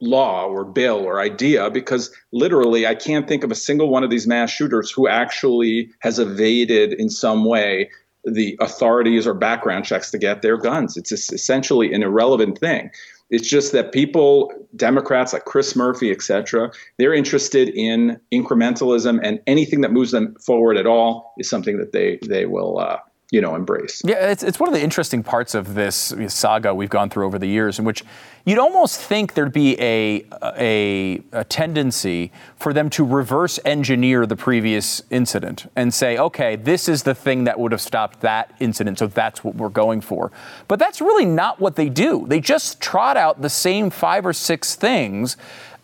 [0.00, 4.10] law or bill or idea because literally I can't think of a single one of
[4.10, 7.88] these mass shooters who actually has evaded in some way
[8.26, 10.96] the authorities or background checks to get their guns.
[10.96, 12.90] It's essentially an irrelevant thing.
[13.30, 19.40] It's just that people, Democrats like Chris Murphy, et cetera, they're interested in incrementalism, and
[19.46, 22.98] anything that moves them forward at all is something that they they will uh,
[23.32, 24.02] you know embrace.
[24.04, 27.38] Yeah, it's, it's one of the interesting parts of this saga we've gone through over
[27.38, 28.04] the years, in which
[28.44, 30.24] you'd almost think there'd be a,
[30.56, 36.88] a, a tendency for them to reverse engineer the previous incident and say, okay, this
[36.88, 40.30] is the thing that would have stopped that incident, so that's what we're going for.
[40.68, 42.26] But that's really not what they do.
[42.28, 45.36] They just trot out the same five or six things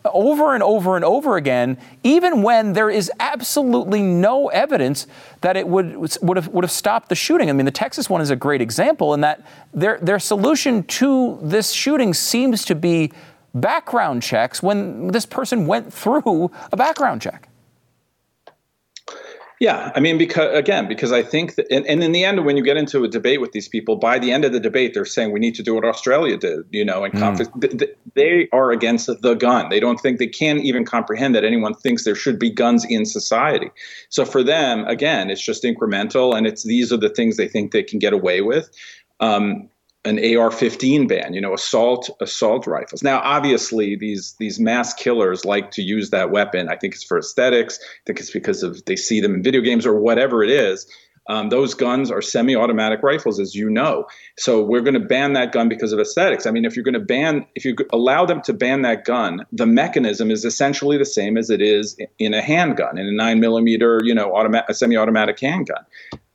[0.05, 5.07] over and over and over again, even when there is absolutely no evidence
[5.41, 7.49] that it would would have would have stopped the shooting.
[7.49, 11.39] I mean, the Texas one is a great example in that their their solution to
[11.41, 13.11] this shooting seems to be
[13.53, 17.49] background checks when this person went through a background check.
[19.63, 22.57] Yeah, I mean, because again, because I think that, and, and, in the end, when
[22.57, 25.05] you get into a debate with these people, by the end of the debate, they're
[25.05, 27.89] saying we need to do what Australia did, you know, and mm.
[28.13, 29.69] they are against the gun.
[29.69, 33.05] They don't think they can't even comprehend that anyone thinks there should be guns in
[33.05, 33.71] society.
[34.09, 37.71] So for them, again, it's just incremental, and it's these are the things they think
[37.71, 38.69] they can get away with.
[39.21, 39.69] Um,
[40.05, 43.03] an AR-15 ban, you know, assault assault rifles.
[43.03, 46.69] Now, obviously, these these mass killers like to use that weapon.
[46.69, 47.79] I think it's for aesthetics.
[47.81, 50.85] I think it's because of they see them in video games or whatever it is.
[51.29, 54.05] Um, those guns are semi-automatic rifles, as you know.
[54.37, 56.45] So we're going to ban that gun because of aesthetics.
[56.45, 59.45] I mean, if you're going to ban, if you allow them to ban that gun,
[59.51, 63.39] the mechanism is essentially the same as it is in a handgun, in a nine
[63.39, 65.85] millimeter, you know, automatic, semi-automatic handgun.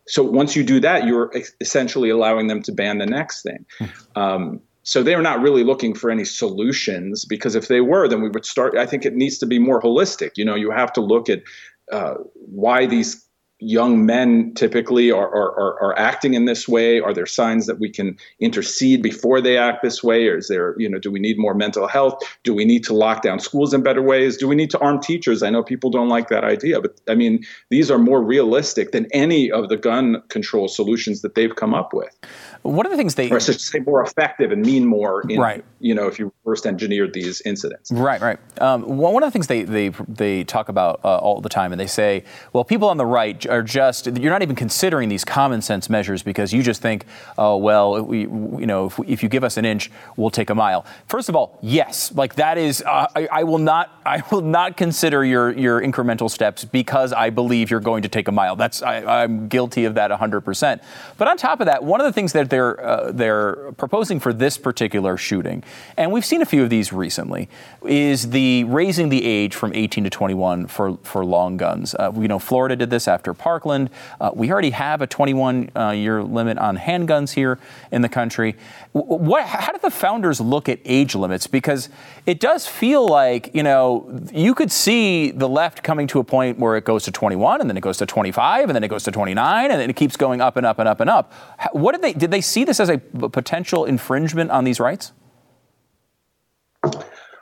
[0.09, 3.65] So once you do that, you're essentially allowing them to ban the next thing.
[3.77, 3.85] Hmm.
[4.15, 8.29] Um, so they're not really looking for any solutions because if they were, then we
[8.29, 8.75] would start.
[8.75, 10.31] I think it needs to be more holistic.
[10.35, 11.43] You know, you have to look at
[11.91, 13.28] uh, why these
[13.59, 16.99] young men typically are, are, are, acting in this way?
[17.01, 20.27] Are there signs that we can intercede before they act this way?
[20.27, 22.23] Or is there, you know, do we need more mental health?
[22.43, 24.37] Do we need to lock down schools in better ways?
[24.37, 25.43] Do we need to arm teachers?
[25.43, 29.07] I know people don't like that idea, but I mean, these are more realistic than
[29.11, 32.17] any of the gun control solutions that they've come up with.
[32.61, 35.23] One of the things they, or I should say, more effective and mean more.
[35.29, 35.63] In, right.
[35.79, 37.91] You know, if you first engineered these incidents.
[37.91, 38.19] Right.
[38.19, 38.39] Right.
[38.61, 41.79] Um, one of the things they they they talk about uh, all the time, and
[41.79, 45.61] they say, well, people on the right are just you're not even considering these common
[45.61, 47.05] sense measures because you just think,
[47.37, 50.55] oh well, we, you know, if, if you give us an inch, we'll take a
[50.55, 50.85] mile.
[51.07, 54.75] First of all, yes, like that is, uh, I, I will not I will not
[54.75, 58.55] consider your your incremental steps because I believe you're going to take a mile.
[58.55, 60.41] That's I, I'm guilty of that 100.
[60.41, 60.81] percent
[61.17, 64.33] But on top of that, one of the things that they're uh, they're proposing for
[64.33, 65.63] this particular shooting,
[65.97, 67.49] and we've seen a few of these recently,
[67.85, 71.95] is the raising the age from 18 to 21 for for long guns.
[71.95, 73.89] Uh, you know, Florida did this after Parkland.
[74.19, 77.59] Uh, we already have a 21 uh, year limit on handguns here
[77.91, 78.55] in the country.
[78.91, 81.47] What, how did the founders look at age limits?
[81.47, 81.89] Because
[82.25, 86.59] it does feel like you know you could see the left coming to a point
[86.59, 89.03] where it goes to 21 and then it goes to 25 and then it goes
[89.03, 91.33] to 29 and then it keeps going up and up and up and up.
[91.71, 95.13] What did they did they see this as a potential infringement on these rights?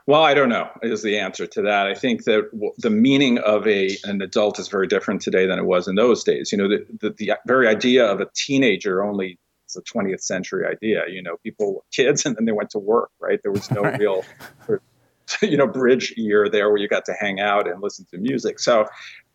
[0.07, 1.85] Well, I don't know is the answer to that.
[1.85, 5.65] I think that the meaning of a an adult is very different today than it
[5.65, 6.51] was in those days.
[6.51, 10.65] You know, the, the, the very idea of a teenager only is a 20th century
[10.65, 11.03] idea.
[11.09, 13.39] You know, people were kids and then they went to work, right?
[13.43, 13.99] There was no right.
[13.99, 14.23] real,
[15.41, 18.59] you know, bridge year there where you got to hang out and listen to music.
[18.59, 18.87] So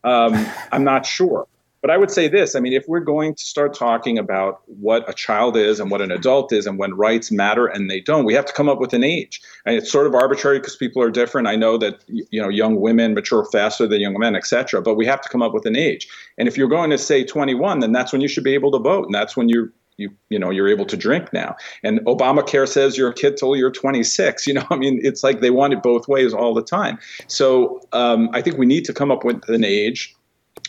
[0.04, 1.46] um, I'm not sure.
[1.82, 5.06] But I would say this I mean, if we're going to start talking about what
[5.08, 8.24] a child is and what an adult is and when rights matter and they don't,
[8.24, 9.40] we have to come up with an age.
[9.66, 11.48] And it's sort of arbitrary because people are different.
[11.48, 14.94] I know that you know young women mature faster than young men, et cetera, but
[14.94, 16.08] we have to come up with an age.
[16.38, 18.78] And if you're going to say 21, then that's when you should be able to
[18.78, 19.06] vote.
[19.06, 22.96] And that's when you're you you know you're able to drink now and obamacare says
[22.96, 25.82] you're a kid till you're 26 you know i mean it's like they want it
[25.82, 29.46] both ways all the time so um, i think we need to come up with
[29.50, 30.16] an age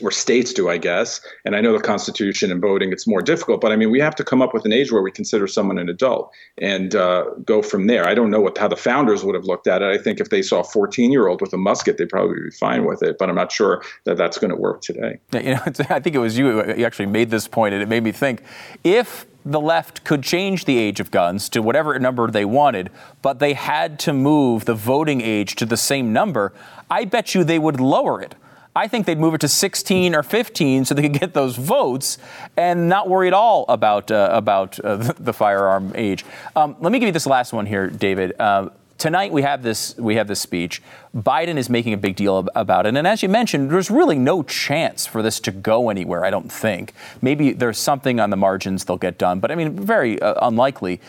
[0.01, 1.21] or states do, I guess.
[1.45, 4.15] And I know the Constitution and voting, it's more difficult, but I mean, we have
[4.15, 7.61] to come up with an age where we consider someone an adult and uh, go
[7.61, 8.07] from there.
[8.07, 9.85] I don't know what how the founders would have looked at it.
[9.85, 12.51] I think if they saw a 14 year old with a musket, they'd probably be
[12.51, 15.19] fine with it, but I'm not sure that that's going to work today.
[15.33, 18.03] You know, I think it was you who actually made this point, and it made
[18.03, 18.43] me think
[18.83, 22.89] if the left could change the age of guns to whatever number they wanted,
[23.21, 26.53] but they had to move the voting age to the same number,
[26.89, 28.35] I bet you they would lower it.
[28.75, 32.17] I think they'd move it to 16 or 15 so they could get those votes
[32.57, 36.25] and not worry at all about uh, about uh, the firearm age.
[36.55, 38.33] Um, let me give you this last one here, David.
[38.39, 40.81] Uh, tonight we have this we have this speech.
[41.15, 44.41] Biden is making a big deal about it, and as you mentioned, there's really no
[44.41, 46.25] chance for this to go anywhere.
[46.25, 46.93] I don't think.
[47.21, 50.99] Maybe there's something on the margins they'll get done, but I mean, very uh, unlikely.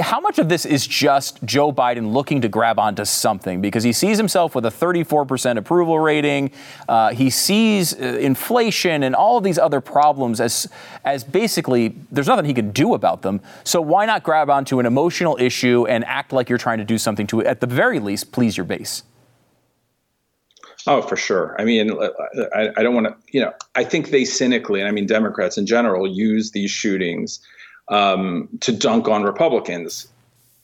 [0.00, 3.92] How much of this is just Joe Biden looking to grab onto something because he
[3.92, 6.50] sees himself with a 34% approval rating?
[6.88, 10.66] Uh, he sees uh, inflation and all of these other problems as,
[11.04, 13.42] as basically there's nothing he can do about them.
[13.64, 16.96] So why not grab onto an emotional issue and act like you're trying to do
[16.96, 19.02] something to, at the very least, please your base?
[20.86, 21.54] Oh, for sure.
[21.60, 21.92] I mean,
[22.54, 25.58] I, I don't want to, you know, I think they cynically, and I mean, Democrats
[25.58, 27.40] in general, use these shootings
[27.88, 30.08] um, to dunk on Republicans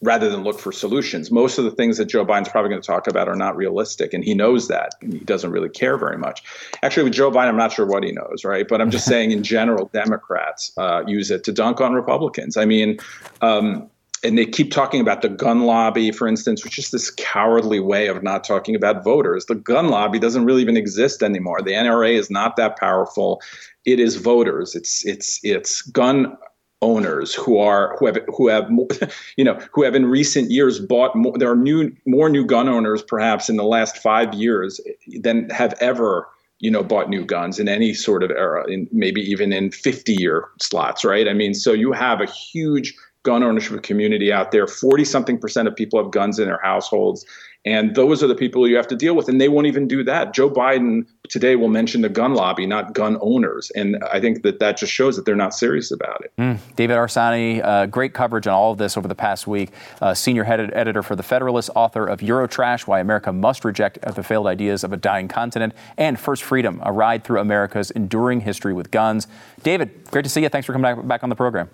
[0.03, 1.31] rather than look for solutions.
[1.31, 4.15] Most of the things that Joe Biden's probably going to talk about are not realistic,
[4.15, 4.95] and he knows that.
[5.03, 6.43] And he doesn't really care very much.
[6.83, 8.67] Actually, with Joe Biden, I'm not sure what he knows, right?
[8.69, 12.57] But I'm just saying, in general, Democrats uh, use it to dunk on Republicans.
[12.57, 12.99] I mean,
[13.43, 13.91] um,
[14.25, 18.09] and they keep talking about the gun lobby, for instance, which is this cowardly way
[18.09, 19.47] of not talking about voters.
[19.47, 21.63] The gun lobby doesn't really even exist anymore.
[21.63, 23.41] The NRA is not that powerful.
[23.85, 24.75] It is voters.
[24.75, 26.37] It's it's it's gun
[26.81, 28.71] owners who are who have who have
[29.37, 32.69] you know who have in recent years bought more there are new more new gun
[32.69, 34.81] owners perhaps in the last 5 years
[35.21, 36.29] than have ever
[36.61, 40.15] you know bought new guns in any sort of era in maybe even in 50
[40.15, 41.29] year slots right?
[41.29, 44.67] I mean so you have a huge gun ownership community out there.
[44.67, 47.27] 40 something percent of people have guns in their households
[47.65, 49.29] and those are the people you have to deal with.
[49.29, 50.33] And they won't even do that.
[50.33, 53.71] Joe Biden today will mention the gun lobby, not gun owners.
[53.75, 56.33] And I think that that just shows that they're not serious about it.
[56.39, 56.59] Mm.
[56.77, 59.71] David Harsanyi, uh, great coverage on all of this over the past week.
[60.01, 64.23] Uh, senior head editor for The Federalist, author of Eurotrash Why America Must Reject the
[64.23, 68.73] Failed Ideas of a Dying Continent, and First Freedom, a ride through America's enduring history
[68.73, 69.27] with guns.
[69.63, 70.49] David, great to see you.
[70.49, 71.69] Thanks for coming back on the program.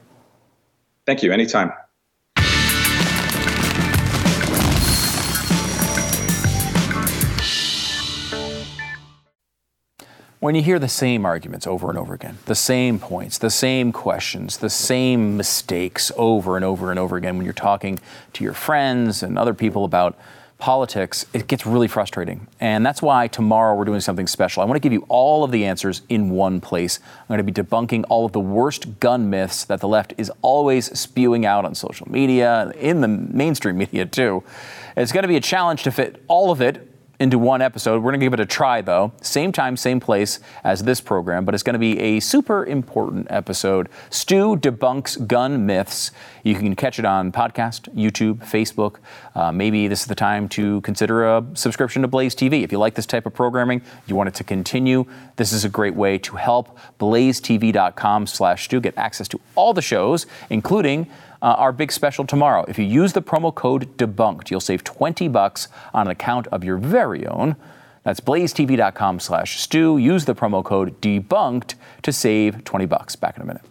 [1.07, 1.33] Thank you.
[1.33, 1.73] Anytime.
[10.45, 13.93] When you hear the same arguments over and over again, the same points, the same
[13.93, 17.99] questions, the same mistakes over and over and over again when you're talking
[18.35, 20.19] to your friends and other people about
[20.59, 22.47] politics, it gets really frustrating.
[22.61, 24.63] And that's why tomorrow we're doing something special.
[24.63, 27.01] I want to give you all of the answers in one place.
[27.23, 30.31] I'm going to be debunking all of the worst gun myths that the left is
[30.43, 34.45] always spewing out on social media, in the mainstream media too.
[34.95, 36.94] It's going to be a challenge to fit all of it
[37.25, 38.03] into one episode.
[38.03, 39.13] We're going to give it a try, though.
[39.23, 43.27] Same time, same place as this program, but it's going to be a super important
[43.31, 43.89] episode.
[44.11, 46.11] Stu debunks gun myths.
[46.43, 48.97] You can catch it on podcast, YouTube, Facebook.
[49.35, 52.63] Uh, maybe this is the time to consider a subscription to Blaze TV.
[52.63, 55.07] If you like this type of programming, you want it to continue,
[55.37, 56.79] this is a great way to help.
[57.01, 58.81] BlazeTV.com slash Stu.
[58.81, 61.11] Get access to all the shows, including
[61.45, 62.65] uh, our big special tomorrow.
[62.67, 66.65] If you use the promo code DEBUNKED, you'll save 20 bucks on an account of
[66.65, 67.55] your very own.
[68.03, 69.99] That's blazetv.com slash Stu.
[69.99, 73.15] Use the promo code DEBUNKED to save 20 bucks.
[73.15, 73.63] Back in a minute.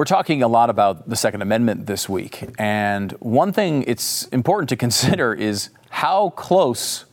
[0.00, 2.48] We're talking a lot about the Second Amendment this week.
[2.56, 7.04] And one thing it's important to consider is how close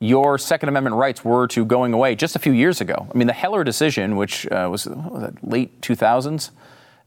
[0.00, 3.08] your Second Amendment rights were to going away just a few years ago.
[3.10, 6.50] I mean, the Heller decision, which uh, was, was that, late 2000s,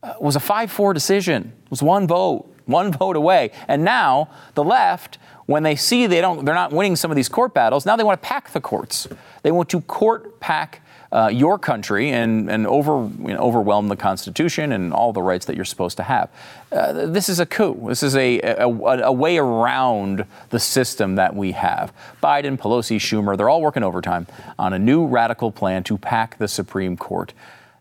[0.01, 1.53] uh, was a 5 4 decision.
[1.64, 3.51] It was one vote, one vote away.
[3.68, 7.30] And now the left, when they see they don't, they're not winning some of these
[7.30, 9.07] court battles, now they want to pack the courts.
[9.43, 10.82] They want to court pack
[11.14, 15.45] uh, your country and, and over, you know, overwhelm the Constitution and all the rights
[15.45, 16.30] that you're supposed to have.
[16.72, 17.78] Uh, this is a coup.
[17.88, 21.93] This is a, a, a, way around the system that we have.
[22.22, 24.26] Biden, Pelosi, Schumer, they're all working overtime
[24.57, 27.32] on a new radical plan to pack the Supreme Court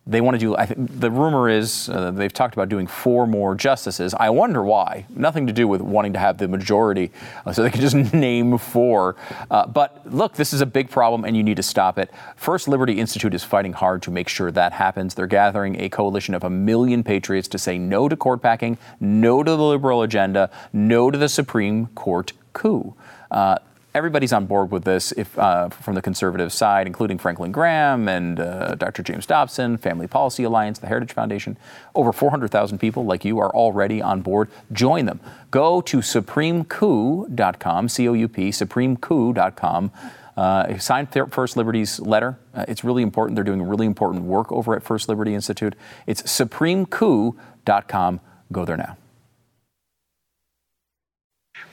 [0.05, 0.57] they want to do.
[0.57, 4.15] I think the rumor is uh, they've talked about doing four more justices.
[4.15, 5.07] I wonder why.
[5.15, 7.13] Nothing to do with wanting to have the majority,
[7.47, 9.15] uh, so they can just name four.
[9.49, 12.11] Uh, but look, this is a big problem, and you need to stop it.
[12.35, 15.15] First Liberty Institute is fighting hard to make sure that happens.
[15.15, 19.45] They're gathering a coalition of a million patriots to say no to court packing, no
[19.45, 22.95] to the liberal agenda, no to the Supreme Court coup.
[23.31, 23.59] Uh,
[23.95, 28.41] everybody's on board with this if, uh, from the conservative side, including Franklin Graham and
[28.41, 29.03] uh, Dr.
[29.03, 31.57] James Dobson, Family Policy Alliance, the Heritage Foundation.
[31.95, 34.49] Over 400,000 people like you are already on board.
[34.73, 35.21] Join them.
[35.51, 39.91] Go to supremecoup.com, C O U P, supremecoup.com.
[40.35, 42.39] Uh, sign First Liberty's letter.
[42.55, 43.35] Uh, it's really important.
[43.37, 45.75] They're doing really important work over at First Liberty Institute.
[46.07, 48.21] It's supremecoup.com.
[48.51, 48.97] Go there now.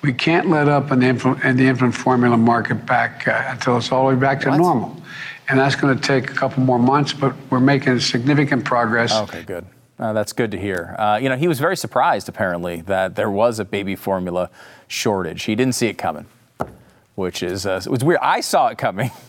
[0.01, 3.77] We can't let up in the infant, in the infant formula market back uh, until
[3.77, 4.57] it's all the way back to what?
[4.57, 4.95] normal.
[5.49, 9.13] And that's going to take a couple more months, but we're making significant progress.
[9.13, 9.65] Okay, good.
[9.97, 10.95] Uh, that's good to hear.
[10.97, 14.49] Uh, you know, he was very surprised, apparently, that there was a baby formula
[14.87, 15.43] shortage.
[15.43, 16.25] He didn't see it coming,
[17.15, 18.19] which is uh, it was weird.
[18.21, 19.11] I saw it coming.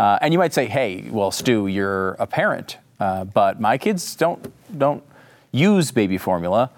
[0.00, 4.16] Uh, and you might say, hey, well, Stu, you're a parent, uh, but my kids
[4.16, 5.04] don't, don't
[5.52, 6.70] use baby formula.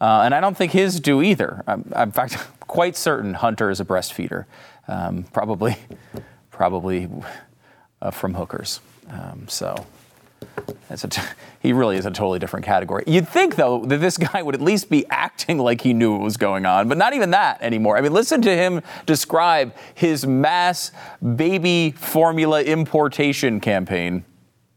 [0.00, 1.64] Uh, and I don't think his do either.
[1.66, 4.44] I'm, I'm, in fact, quite certain Hunter is a breastfeeder,
[4.86, 5.76] um, probably,
[6.50, 7.08] probably
[8.00, 8.80] uh, from hookers.
[9.10, 9.86] Um, so
[11.60, 13.04] he really is a totally different category.
[13.06, 16.20] You'd think, though, that this guy would at least be acting like he knew what
[16.20, 17.96] was going on, but not even that anymore.
[17.96, 20.92] I mean, listen to him describe his mass
[21.36, 24.24] baby formula importation campaign.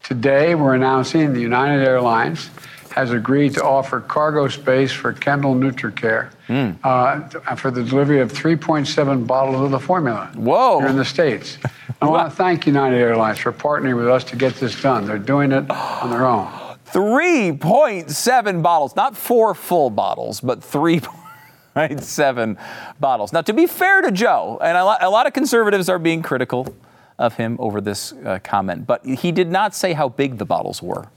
[0.04, 2.50] Today, we're announcing the United Airlines
[2.92, 6.78] has agreed to offer cargo space for Kendall NutriCare mm.
[6.84, 10.80] uh, for the delivery of 3.7 bottles of the formula Whoa.
[10.80, 11.58] here in the States.
[12.02, 15.06] I want to thank United Airlines for partnering with us to get this done.
[15.06, 16.48] They're doing it on their own.
[16.92, 22.58] 3.7 bottles, not four full bottles, but 3.7
[23.00, 23.32] bottles.
[23.32, 26.22] Now, to be fair to Joe, and a lot, a lot of conservatives are being
[26.22, 26.76] critical
[27.18, 30.82] of him over this uh, comment, but he did not say how big the bottles
[30.82, 31.08] were.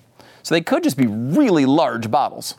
[0.44, 2.54] So they could just be really large bottles.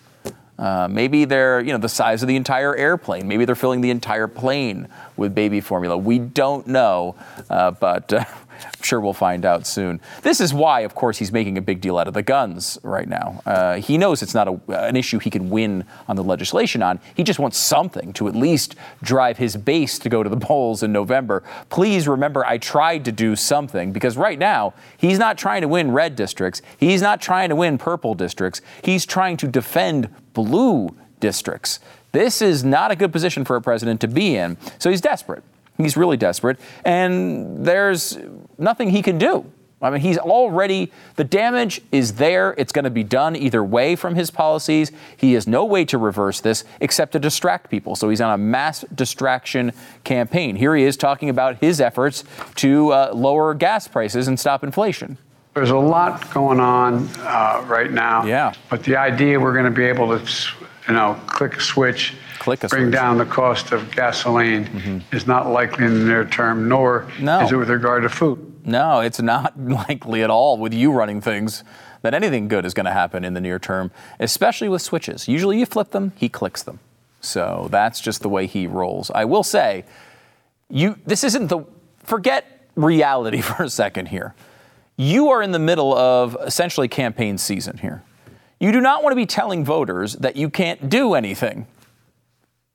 [0.58, 3.28] Uh, maybe they're you know the size of the entire airplane.
[3.28, 5.96] Maybe they're filling the entire plane with baby formula.
[5.98, 7.16] We don't know,
[7.50, 8.26] uh, but uh,
[8.64, 10.00] I'm sure we'll find out soon.
[10.22, 13.08] This is why, of course, he's making a big deal out of the guns right
[13.08, 13.42] now.
[13.46, 17.00] Uh, he knows it's not a, an issue he can win on the legislation on.
[17.16, 20.84] He just wants something to at least drive his base to go to the polls
[20.84, 21.44] in November.
[21.70, 25.92] Please remember, I tried to do something because right now he's not trying to win
[25.92, 26.62] red districts.
[26.78, 28.62] He's not trying to win purple districts.
[28.84, 31.80] He's trying to defend blue districts.
[32.12, 34.58] This is not a good position for a president to be in.
[34.80, 35.44] So he's desperate.
[35.78, 38.18] He's really desperate, and there's
[38.58, 39.46] nothing he can do.
[39.82, 42.56] I mean, he's already, the damage is there.
[42.58, 44.92] It's going to be done either way from his policies.
[45.18, 47.96] He has no way to reverse this except to distract people.
[47.96, 49.74] So he's on a mass distraction
[50.04, 50.56] campaign.
[50.56, 52.24] Here he is talking about his efforts
[52.56, 55.18] to uh, lower gas prices and stop inflation.
[55.54, 58.26] There's a lot going on uh, right now.
[58.26, 58.54] Yeah.
[58.70, 60.26] But the idea we're going to be able to,
[60.88, 65.16] you know, click a switch Click a bring down the cost of gasoline mm-hmm.
[65.16, 67.42] is not likely in the near term, nor no.
[67.42, 68.66] is it with regard to food.
[68.66, 69.60] No, it's not
[69.90, 71.64] likely at all with you running things
[72.02, 75.28] that anything good is going to happen in the near term, especially with switches.
[75.28, 76.80] Usually you flip them, he clicks them.
[77.22, 79.10] So that's just the way he rolls.
[79.14, 79.86] I will say,
[80.70, 81.66] you this isn't the
[82.04, 84.36] forget reality for a second here.
[84.98, 88.04] You are in the middle of essentially campaign season here.
[88.60, 91.68] You do not want to be telling voters that you can't do anything.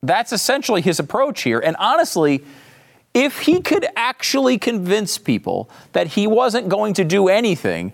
[0.02, 1.60] That's essentially his approach here.
[1.60, 2.42] And honestly,
[3.12, 7.92] if he could actually convince people that he wasn't going to do anything,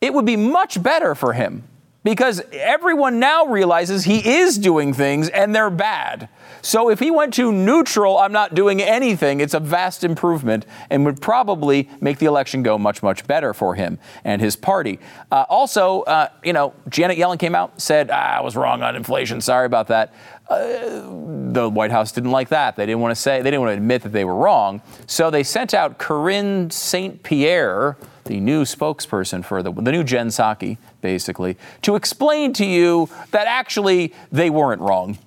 [0.00, 1.62] it would be much better for him
[2.06, 6.28] because everyone now realizes he is doing things and they're bad.
[6.62, 11.04] So if he went to neutral, I'm not doing anything, it's a vast improvement and
[11.04, 15.00] would probably make the election go much, much better for him and his party.
[15.32, 18.94] Uh, also, uh, you know, Janet Yellen came out, said, ah, I was wrong on
[18.94, 19.40] inflation.
[19.40, 20.14] Sorry about that.
[20.48, 22.76] The White House didn't like that.
[22.76, 24.80] They didn't want to say, they didn't want to admit that they were wrong.
[25.06, 27.22] So they sent out Corinne St.
[27.22, 33.08] Pierre, the new spokesperson for the, the new Jen Psaki, basically, to explain to you
[33.30, 35.18] that actually they weren't wrong.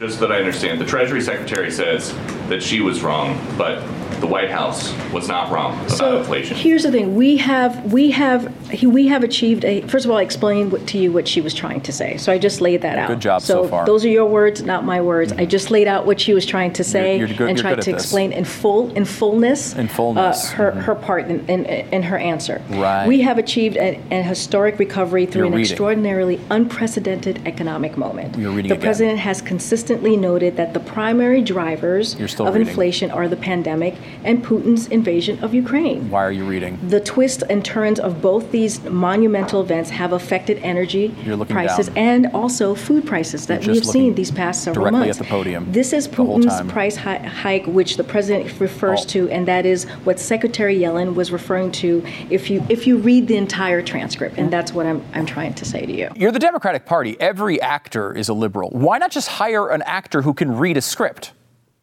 [0.00, 2.14] Just that I understand, the Treasury Secretary says
[2.48, 3.80] that she was wrong, but
[4.20, 6.56] the White House was not wrong about So inflation.
[6.56, 9.82] here's the thing: we have we have he- we have achieved a.
[9.82, 12.16] First of all, I explained what- to you what she was trying to say.
[12.16, 13.08] So I just laid that out.
[13.08, 13.84] Good job so far.
[13.86, 15.32] those are your words, not my words.
[15.36, 17.80] I just laid out what she was trying to say You're- you're good- and tried
[17.82, 18.02] to this.
[18.02, 19.74] explain in full in fullness.
[19.76, 20.52] In fullness.
[20.52, 22.60] Uh, her her part in, in, in her answer.
[22.70, 23.06] Right.
[23.06, 25.70] We have achieved an, an historic recovery through You're an reading.
[25.72, 28.38] extraordinarily unprecedented economic moment.
[28.38, 28.82] You're reading the again.
[28.86, 32.60] president has consistently noted that the primary drivers of reading.
[32.66, 33.94] inflation are the pandemic
[34.24, 36.10] and Putin's invasion of Ukraine.
[36.10, 36.78] Why are you reading?
[36.88, 41.06] The twists and turns of both these monumental events have affected energy
[41.48, 41.96] prices down.
[42.08, 45.18] and also food prices that we've seen these past several directly months.
[45.20, 49.08] at the podium This is Putin's price hi- hike, which the president refers Oh.
[49.14, 51.90] to, and that is what Secretary Yellen was referring to.
[52.28, 55.64] If you if you read the entire transcript, and that's what I'm I'm trying to
[55.64, 56.08] say to you.
[56.20, 57.12] You're the Democratic Party.
[57.32, 58.68] Every actor is a liberal.
[58.70, 61.32] Why not just hire an actor who can read a script?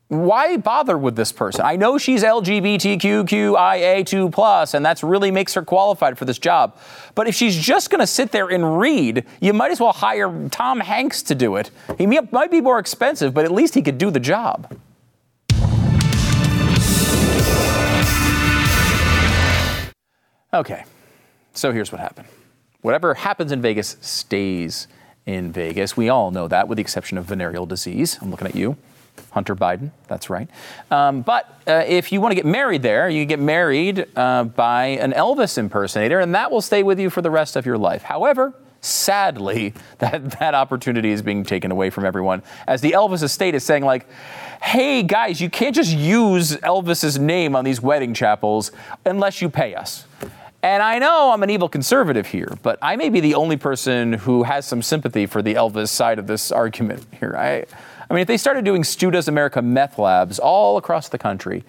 [0.09, 1.65] Why bother with this person?
[1.65, 6.77] I know she's LGBTQIA2 plus, and that's really makes her qualified for this job.
[7.13, 10.47] But if she's just going to sit there and read, you might as well hire
[10.47, 11.71] Tom Hanks to do it.
[11.97, 14.73] He might be more expensive, but at least he could do the job.
[20.53, 20.85] Okay,
[21.53, 22.29] so here's what happened.
[22.79, 24.87] Whatever happens in Vegas stays
[25.25, 25.97] in Vegas.
[25.97, 28.17] We all know that, with the exception of venereal disease.
[28.21, 28.77] I'm looking at you,
[29.31, 29.91] Hunter Biden.
[30.07, 30.49] That's right.
[30.91, 34.85] Um, but uh, if you want to get married there, you get married uh, by
[34.85, 38.03] an Elvis impersonator, and that will stay with you for the rest of your life.
[38.03, 43.55] However, sadly, that, that opportunity is being taken away from everyone as the Elvis estate
[43.55, 44.07] is saying, like,
[44.61, 48.71] hey, guys, you can't just use Elvis's name on these wedding chapels
[49.05, 50.05] unless you pay us.
[50.63, 54.13] And I know I'm an evil conservative here, but I may be the only person
[54.13, 57.35] who has some sympathy for the Elvis side of this argument here.
[57.37, 57.65] I,
[58.09, 61.63] I mean, if they started doing Stu Does America meth labs all across the country,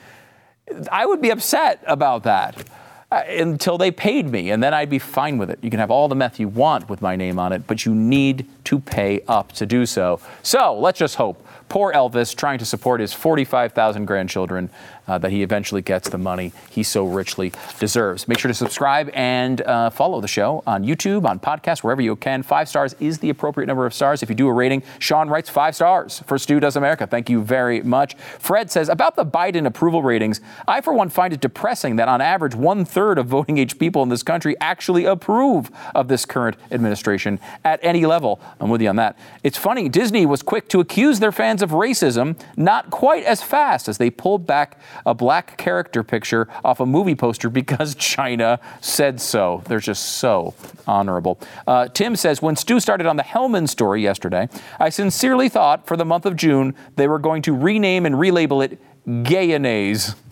[0.91, 2.65] I would be upset about that
[3.11, 5.59] uh, until they paid me, and then I'd be fine with it.
[5.63, 7.95] You can have all the meth you want with my name on it, but you
[7.95, 10.21] need to pay up to do so.
[10.43, 11.45] So let's just hope.
[11.69, 14.71] Poor Elvis, trying to support his 45,000 grandchildren,
[15.09, 18.29] uh, that he eventually gets the money he so richly deserves.
[18.29, 22.15] Make sure to subscribe and uh, follow the show on YouTube, on podcast, wherever you
[22.17, 22.43] can.
[22.43, 24.23] Five stars is the appropriate number of stars.
[24.23, 27.07] If you do a rating, Sean writes five stars for Stu Does America.
[27.07, 28.15] Thank you very much.
[28.39, 32.21] Fred says about the Biden approval ratings, I for one find it depressing that on
[32.21, 36.57] average one third of voting age people in this country actually approve of this current
[36.71, 38.41] administration at any level.
[38.61, 39.19] I'm with you on that.
[39.43, 43.89] It's funny, Disney was quick to accuse their fans of racism, not quite as fast
[43.89, 49.21] as they pulled back a black character picture off a movie poster because China said
[49.21, 49.63] so.
[49.67, 50.55] They're just so
[50.87, 51.39] honorable.
[51.67, 55.97] Uh, Tim says, when Stu started on the Hellmann story yesterday, I sincerely thought for
[55.97, 60.15] the month of June they were going to rename and relabel it Gayanaise.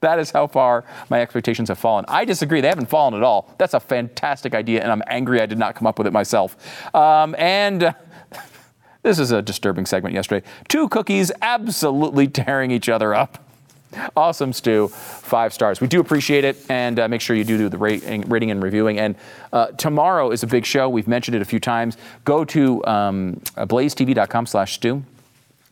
[0.00, 2.04] That is how far my expectations have fallen.
[2.06, 2.60] I disagree.
[2.60, 3.52] They haven't fallen at all.
[3.58, 6.56] That's a fantastic idea, and I'm angry I did not come up with it myself.
[6.94, 7.82] Um, and.
[7.82, 7.92] uh,
[9.02, 10.46] this is a disturbing segment yesterday.
[10.68, 13.47] Two cookies absolutely tearing each other up.
[14.16, 14.88] Awesome, Stu.
[14.88, 15.80] Five stars.
[15.80, 18.62] We do appreciate it, and uh, make sure you do do the rating, rating and
[18.62, 18.98] reviewing.
[18.98, 19.14] And
[19.52, 20.88] uh, tomorrow is a big show.
[20.88, 21.96] We've mentioned it a few times.
[22.24, 25.02] Go to um, blazetv.com/stu.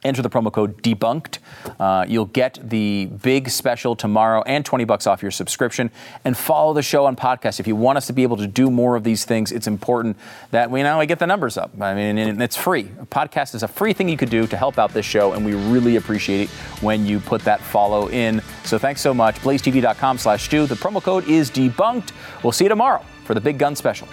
[0.04, 1.38] Enter the promo code debunked.
[1.80, 5.90] Uh, you'll get the big special tomorrow and 20 bucks off your subscription.
[6.24, 7.58] And follow the show on podcast.
[7.58, 10.16] If you want us to be able to do more of these things, it's important
[10.52, 11.70] that we now get the numbers up.
[11.80, 12.90] I mean, it's free.
[13.00, 15.44] A podcast is a free thing you could do to help out this show, and
[15.44, 16.48] we really appreciate it
[16.82, 18.42] when you put that follow in.
[18.64, 19.36] So thanks so much.
[19.36, 20.66] BlazeTV.com slash Stu.
[20.66, 22.12] The promo code is debunked.
[22.42, 24.08] We'll see you tomorrow for the big gun special.